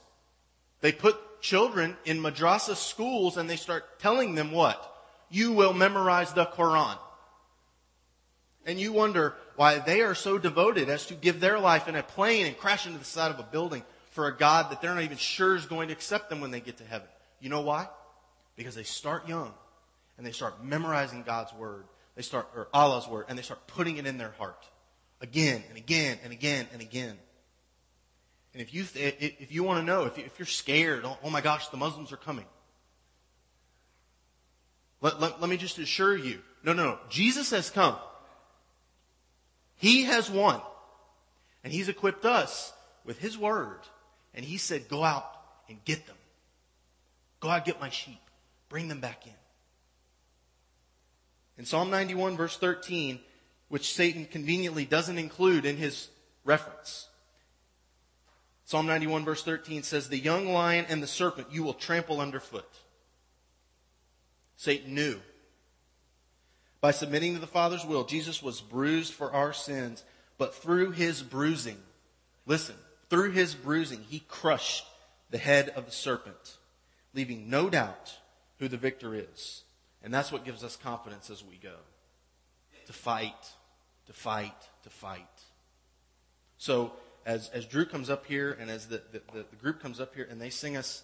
They 0.81 0.91
put 0.91 1.41
children 1.41 1.97
in 2.05 2.21
madrasa 2.21 2.75
schools 2.75 3.37
and 3.37 3.49
they 3.49 3.55
start 3.55 3.99
telling 3.99 4.35
them 4.35 4.51
what? 4.51 4.79
You 5.31 5.51
will 5.51 5.73
memorize 5.73 6.31
the 6.31 6.45
Quran. 6.45 6.99
And 8.67 8.79
you 8.79 8.93
wonder 8.93 9.33
why 9.57 9.79
they 9.79 10.01
are 10.01 10.15
so 10.15 10.37
devoted 10.37 10.87
as 10.87 11.07
to 11.07 11.15
give 11.15 11.39
their 11.39 11.59
life 11.59 11.87
in 11.87 11.95
a 11.95 12.03
plane 12.03 12.45
and 12.45 12.57
crash 12.57 12.85
into 12.85 12.99
the 12.99 13.05
side 13.05 13.31
of 13.31 13.39
a 13.39 13.43
building 13.43 13.83
for 14.11 14.27
a 14.27 14.37
God 14.37 14.71
that 14.71 14.81
they're 14.81 14.93
not 14.93 15.03
even 15.03 15.17
sure 15.17 15.55
is 15.55 15.65
going 15.65 15.89
to 15.89 15.93
accept 15.93 16.29
them 16.29 16.41
when 16.41 16.51
they 16.51 16.59
get 16.59 16.77
to 16.77 16.85
heaven. 16.85 17.07
You 17.41 17.49
know 17.49 17.61
why? 17.61 17.87
Because 18.55 18.75
they 18.75 18.83
start 18.83 19.27
young 19.27 19.51
and 20.17 20.25
they 20.25 20.31
start 20.31 20.63
memorizing 20.63 21.23
God's 21.23 21.51
word. 21.53 21.85
They 22.15 22.21
start, 22.21 22.47
or 22.55 22.67
Allah's 22.73 23.07
word, 23.07 23.25
and 23.29 23.37
they 23.37 23.43
start 23.43 23.65
putting 23.67 23.97
it 23.97 24.05
in 24.05 24.17
their 24.17 24.31
heart 24.37 24.63
again 25.21 25.63
and 25.69 25.77
again 25.77 26.19
and 26.23 26.31
again 26.31 26.67
and 26.71 26.81
again. 26.81 27.17
And 28.53 28.61
if 28.61 28.73
you, 28.75 28.85
if 28.95 29.51
you 29.51 29.63
want 29.63 29.79
to 29.79 29.85
know, 29.85 30.05
if, 30.05 30.17
you, 30.17 30.25
are 30.39 30.45
scared, 30.45 31.03
oh, 31.03 31.17
oh, 31.23 31.29
my 31.29 31.41
gosh, 31.41 31.67
the 31.69 31.77
Muslims 31.77 32.11
are 32.11 32.17
coming. 32.17 32.45
Let, 35.01 35.19
let, 35.19 35.41
let 35.41 35.49
me 35.49 35.57
just 35.57 35.77
assure 35.77 36.15
you, 36.15 36.41
no, 36.63 36.73
no, 36.73 36.83
no. 36.83 36.99
Jesus 37.09 37.51
has 37.51 37.69
come. 37.69 37.95
He 39.77 40.03
has 40.03 40.29
won. 40.29 40.61
And 41.63 41.71
He's 41.71 41.89
equipped 41.89 42.25
us 42.25 42.73
with 43.05 43.19
His 43.19 43.37
word. 43.37 43.79
And 44.33 44.43
He 44.45 44.57
said, 44.57 44.87
go 44.87 45.03
out 45.03 45.29
and 45.69 45.83
get 45.85 46.05
them. 46.05 46.15
Go 47.39 47.49
out, 47.49 47.65
get 47.65 47.79
my 47.79 47.89
sheep. 47.89 48.19
Bring 48.69 48.87
them 48.87 48.99
back 48.99 49.25
in. 49.25 49.33
In 51.57 51.65
Psalm 51.65 51.89
91 51.89 52.37
verse 52.37 52.57
13, 52.57 53.19
which 53.69 53.93
Satan 53.93 54.25
conveniently 54.25 54.85
doesn't 54.85 55.17
include 55.17 55.65
in 55.65 55.77
his 55.77 56.09
reference. 56.45 57.07
Psalm 58.65 58.85
91 58.85 59.25
verse 59.25 59.43
13 59.43 59.83
says, 59.83 60.09
the 60.09 60.19
young 60.19 60.47
lion 60.53 60.85
and 60.89 61.01
the 61.01 61.07
serpent 61.07 61.47
you 61.51 61.63
will 61.63 61.73
trample 61.73 62.21
underfoot. 62.21 62.69
Satan 64.55 64.93
knew. 64.93 65.19
By 66.79 66.91
submitting 66.91 67.33
to 67.33 67.39
the 67.39 67.47
Father's 67.47 67.85
will, 67.85 68.03
Jesus 68.03 68.43
was 68.43 68.61
bruised 68.61 69.13
for 69.13 69.31
our 69.33 69.53
sins, 69.53 70.03
but 70.37 70.53
through 70.53 70.91
his 70.91 71.23
bruising, 71.23 71.77
listen, 72.45 72.75
through 73.09 73.31
his 73.31 73.55
bruising, 73.55 74.01
he 74.07 74.19
crushed 74.19 74.85
the 75.29 75.37
head 75.37 75.69
of 75.69 75.85
the 75.85 75.91
serpent, 75.91 76.57
leaving 77.13 77.49
no 77.49 77.69
doubt 77.69 78.17
who 78.59 78.67
the 78.67 78.77
victor 78.77 79.15
is. 79.15 79.63
And 80.03 80.13
that's 80.13 80.31
what 80.31 80.45
gives 80.45 80.63
us 80.63 80.75
confidence 80.75 81.29
as 81.29 81.43
we 81.43 81.55
go. 81.55 81.75
To 82.85 82.93
fight, 82.93 83.53
to 84.05 84.13
fight, 84.13 84.55
to 84.83 84.89
fight. 84.89 85.25
So, 86.57 86.93
as, 87.25 87.49
as 87.49 87.65
Drew 87.65 87.85
comes 87.85 88.09
up 88.09 88.25
here 88.25 88.55
and 88.57 88.69
as 88.69 88.87
the, 88.87 89.01
the, 89.11 89.21
the 89.33 89.55
group 89.61 89.81
comes 89.81 89.99
up 89.99 90.15
here 90.15 90.27
and 90.29 90.39
they 90.39 90.49
sing 90.49 90.77
us, 90.77 91.03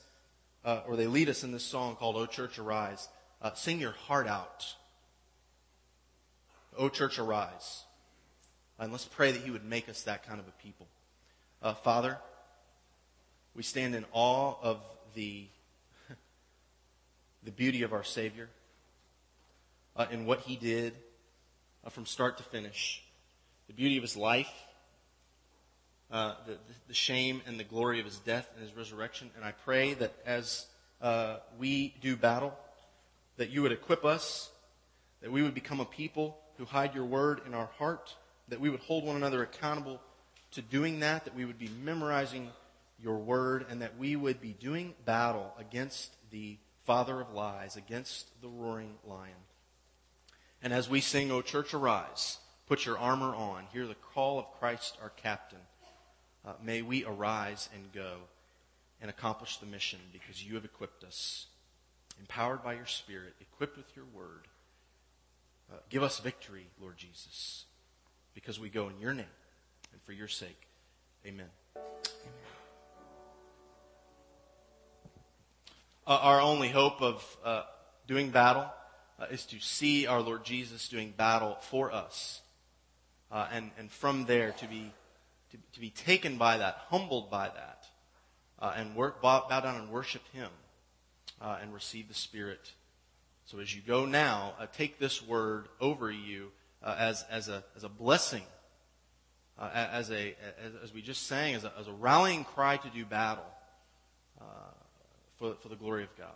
uh, 0.64 0.82
or 0.88 0.96
they 0.96 1.08
lead 1.08 1.28
us 1.28 1.44
in 1.44 1.52
this 1.52 1.64
song 1.64 1.96
called 1.96 2.16
O 2.16 2.26
Church 2.26 2.58
Arise, 2.58 3.10
uh, 3.42 3.54
sing 3.54 3.80
your 3.80 3.92
heart 3.92 4.28
out. 4.28 4.76
O 6.78 6.90
church, 6.90 7.20
arise. 7.20 7.84
And 8.80 8.92
let's 8.92 9.06
pray 9.06 9.32
that 9.32 9.42
He 9.42 9.52
would 9.52 9.66
make 9.66 9.90
us 9.90 10.04
that 10.04 10.28
kind 10.28 10.40
of 10.40 10.48
a 10.48 10.64
people. 10.64 10.88
Uh, 11.62 11.74
Father, 11.74 12.18
we 13.56 13.64
stand 13.64 13.96
in 13.96 14.06
awe 14.12 14.56
of 14.62 14.82
the, 15.14 15.46
the 17.44 17.52
beauty 17.52 17.84
of 17.84 17.94
our 17.94 18.04
Savior 18.04 18.50
uh, 19.96 20.08
and 20.12 20.26
what 20.26 20.42
He 20.42 20.56
did 20.56 20.94
uh, 21.86 21.90
from 21.90 22.06
start 22.06 22.38
to 22.38 22.44
finish. 22.44 23.04
The 23.68 23.74
beauty 23.74 23.98
of 23.98 24.04
His 24.04 24.18
life, 24.18 24.52
uh, 26.12 26.36
the, 26.46 26.58
the 26.88 26.94
shame 26.94 27.42
and 27.46 27.60
the 27.60 27.64
glory 27.64 28.00
of 28.00 28.06
His 28.06 28.18
death 28.18 28.50
and 28.56 28.66
His 28.66 28.76
resurrection. 28.76 29.30
And 29.36 29.46
I 29.46 29.52
pray 29.52 29.94
that 29.94 30.14
as 30.26 30.66
uh, 31.02 31.38
we 31.58 31.96
do 32.02 32.16
battle, 32.16 32.54
that 33.38 33.50
you 33.50 33.62
would 33.62 33.72
equip 33.72 34.04
us, 34.04 34.52
that 35.22 35.32
we 35.32 35.42
would 35.42 35.54
become 35.54 35.80
a 35.80 35.86
people 35.86 36.38
who 36.58 36.66
hide 36.66 36.94
your 36.94 37.06
word 37.06 37.42
in 37.46 37.54
our 37.54 37.70
heart, 37.78 38.16
that 38.48 38.60
we 38.60 38.70
would 38.70 38.82
hold 38.82 39.04
one 39.04 39.16
another 39.16 39.44
accountable 39.44 40.02
to 40.52 40.62
doing 40.62 41.00
that, 41.00 41.26
that 41.26 41.36
we 41.36 41.46
would 41.46 41.58
be 41.58 41.70
memorizing 41.84 42.50
your 43.02 43.18
word, 43.18 43.66
and 43.70 43.82
that 43.82 43.98
we 43.98 44.16
would 44.16 44.40
be 44.40 44.54
doing 44.54 44.94
battle 45.06 45.54
against 45.60 46.16
the 46.32 46.58
father 46.86 47.20
of 47.22 47.34
lies, 47.34 47.76
against 47.76 48.30
the 48.42 48.48
roaring 48.48 48.96
lion. 49.06 49.34
And 50.62 50.72
as 50.72 50.90
we 50.90 51.02
sing, 51.02 51.32
O 51.32 51.42
church, 51.42 51.74
arise, 51.74 52.38
put 52.68 52.86
your 52.86 52.98
armor 52.98 53.36
on, 53.36 53.66
hear 53.74 53.88
the 53.88 53.96
call 53.96 54.40
of 54.40 54.52
Christ 54.60 54.98
our 55.02 55.10
captain. 55.10 55.60
Uh, 56.46 56.54
may 56.64 56.82
we 56.82 57.06
arise 57.06 57.70
and 57.74 57.92
go 57.92 58.18
and 59.02 59.10
accomplish 59.10 59.58
the 59.58 59.66
mission 59.66 60.00
because 60.12 60.44
you 60.44 60.56
have 60.56 60.66
equipped 60.66 61.04
us 61.04 61.48
empowered 62.20 62.64
by 62.64 62.74
your 62.74 62.86
Spirit, 62.86 63.34
equipped 63.42 63.78
with 63.78 63.96
your 63.96 64.06
word. 64.14 64.48
Uh, 65.74 65.78
give 65.90 66.04
us 66.04 66.20
victory, 66.20 66.68
Lord 66.80 66.98
Jesus, 66.98 67.66
because 68.36 68.60
we 68.60 68.70
go 68.70 68.90
in 68.90 69.00
your 69.00 69.14
name 69.14 69.26
and 69.92 70.02
for 70.04 70.12
your 70.12 70.28
sake. 70.28 70.68
Amen. 71.26 71.48
Uh, 76.06 76.20
our 76.22 76.40
only 76.42 76.70
hope 76.70 77.02
of 77.02 77.38
uh, 77.44 77.64
doing 78.06 78.30
battle 78.30 78.68
uh, 79.20 79.26
is 79.32 79.46
to 79.48 79.60
see 79.60 80.06
our 80.06 80.22
Lord 80.22 80.44
Jesus 80.44 80.88
doing 80.90 81.12
battle 81.18 81.58
for 81.62 81.92
us. 81.92 82.42
Uh, 83.32 83.48
and, 83.52 83.72
and 83.80 83.90
from 83.90 84.26
there 84.26 84.52
to 84.52 84.68
be, 84.68 84.92
to, 85.50 85.58
to, 85.74 85.80
be 85.80 85.90
taken 85.90 86.38
by 86.38 86.58
that, 86.58 86.78
humbled 86.90 87.32
by 87.32 87.48
that, 87.48 87.88
uh, 88.60 88.74
and 88.76 88.96
work, 88.96 89.24
bow, 89.24 89.48
bow 89.50 89.60
down 89.62 89.82
and 89.82 89.90
worship 89.90 90.22
Him 90.34 90.50
and 91.42 91.74
receive 91.74 92.08
the 92.08 92.14
Spirit. 92.14 92.72
So 93.46 93.60
as 93.60 93.76
you 93.76 93.82
go 93.82 94.06
now, 94.06 94.54
uh, 94.60 94.68
take 94.72 95.00
this 95.00 95.22
word 95.22 95.68
over 95.82 96.12
you 96.12 96.52
uh, 96.82 96.96
as, 96.98 97.26
as, 97.30 97.50
a, 97.50 97.64
as 97.76 97.84
a 97.84 97.90
blessing, 97.90 98.44
uh, 99.60 99.70
as, 99.74 100.12
a, 100.12 100.36
as, 100.66 100.74
as, 100.84 100.94
we 100.94 101.02
just 101.02 101.28
sang, 101.28 101.56
as 101.56 101.64
a, 101.64 101.72
as 101.80 101.88
a 101.88 101.92
rallying 101.92 102.44
cry 102.44 102.78
to 102.78 102.90
do 102.90 103.06
battle 103.06 103.46
uh, 104.40 104.46
for, 105.38 105.56
for 105.62 105.70
the 105.70 105.76
glory 105.76 106.04
of 106.04 106.18
God. 106.18 106.30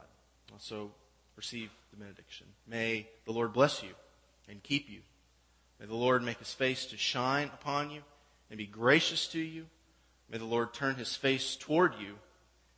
So 0.59 0.91
receive 1.35 1.69
the 1.91 1.97
benediction. 1.97 2.47
May 2.67 3.07
the 3.25 3.31
Lord 3.31 3.53
bless 3.53 3.83
you 3.83 3.91
and 4.49 4.61
keep 4.63 4.89
you. 4.89 4.99
May 5.79 5.85
the 5.85 5.95
Lord 5.95 6.23
make 6.23 6.39
his 6.39 6.53
face 6.53 6.85
to 6.87 6.97
shine 6.97 7.47
upon 7.53 7.91
you 7.91 8.01
and 8.49 8.57
be 8.57 8.65
gracious 8.65 9.27
to 9.27 9.39
you. 9.39 9.67
May 10.29 10.39
the 10.39 10.45
Lord 10.45 10.73
turn 10.73 10.95
his 10.95 11.15
face 11.15 11.55
toward 11.55 11.93
you 11.99 12.15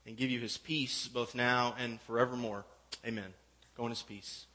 and 0.05 0.17
give 0.17 0.30
you 0.30 0.39
his 0.39 0.57
peace 0.57 1.07
both 1.07 1.34
now 1.34 1.75
and 1.80 2.01
forevermore. 2.01 2.65
Amen. 3.05 3.34
Go 3.80 3.86
in 3.86 3.91
his 3.91 4.01
peace. 4.01 4.45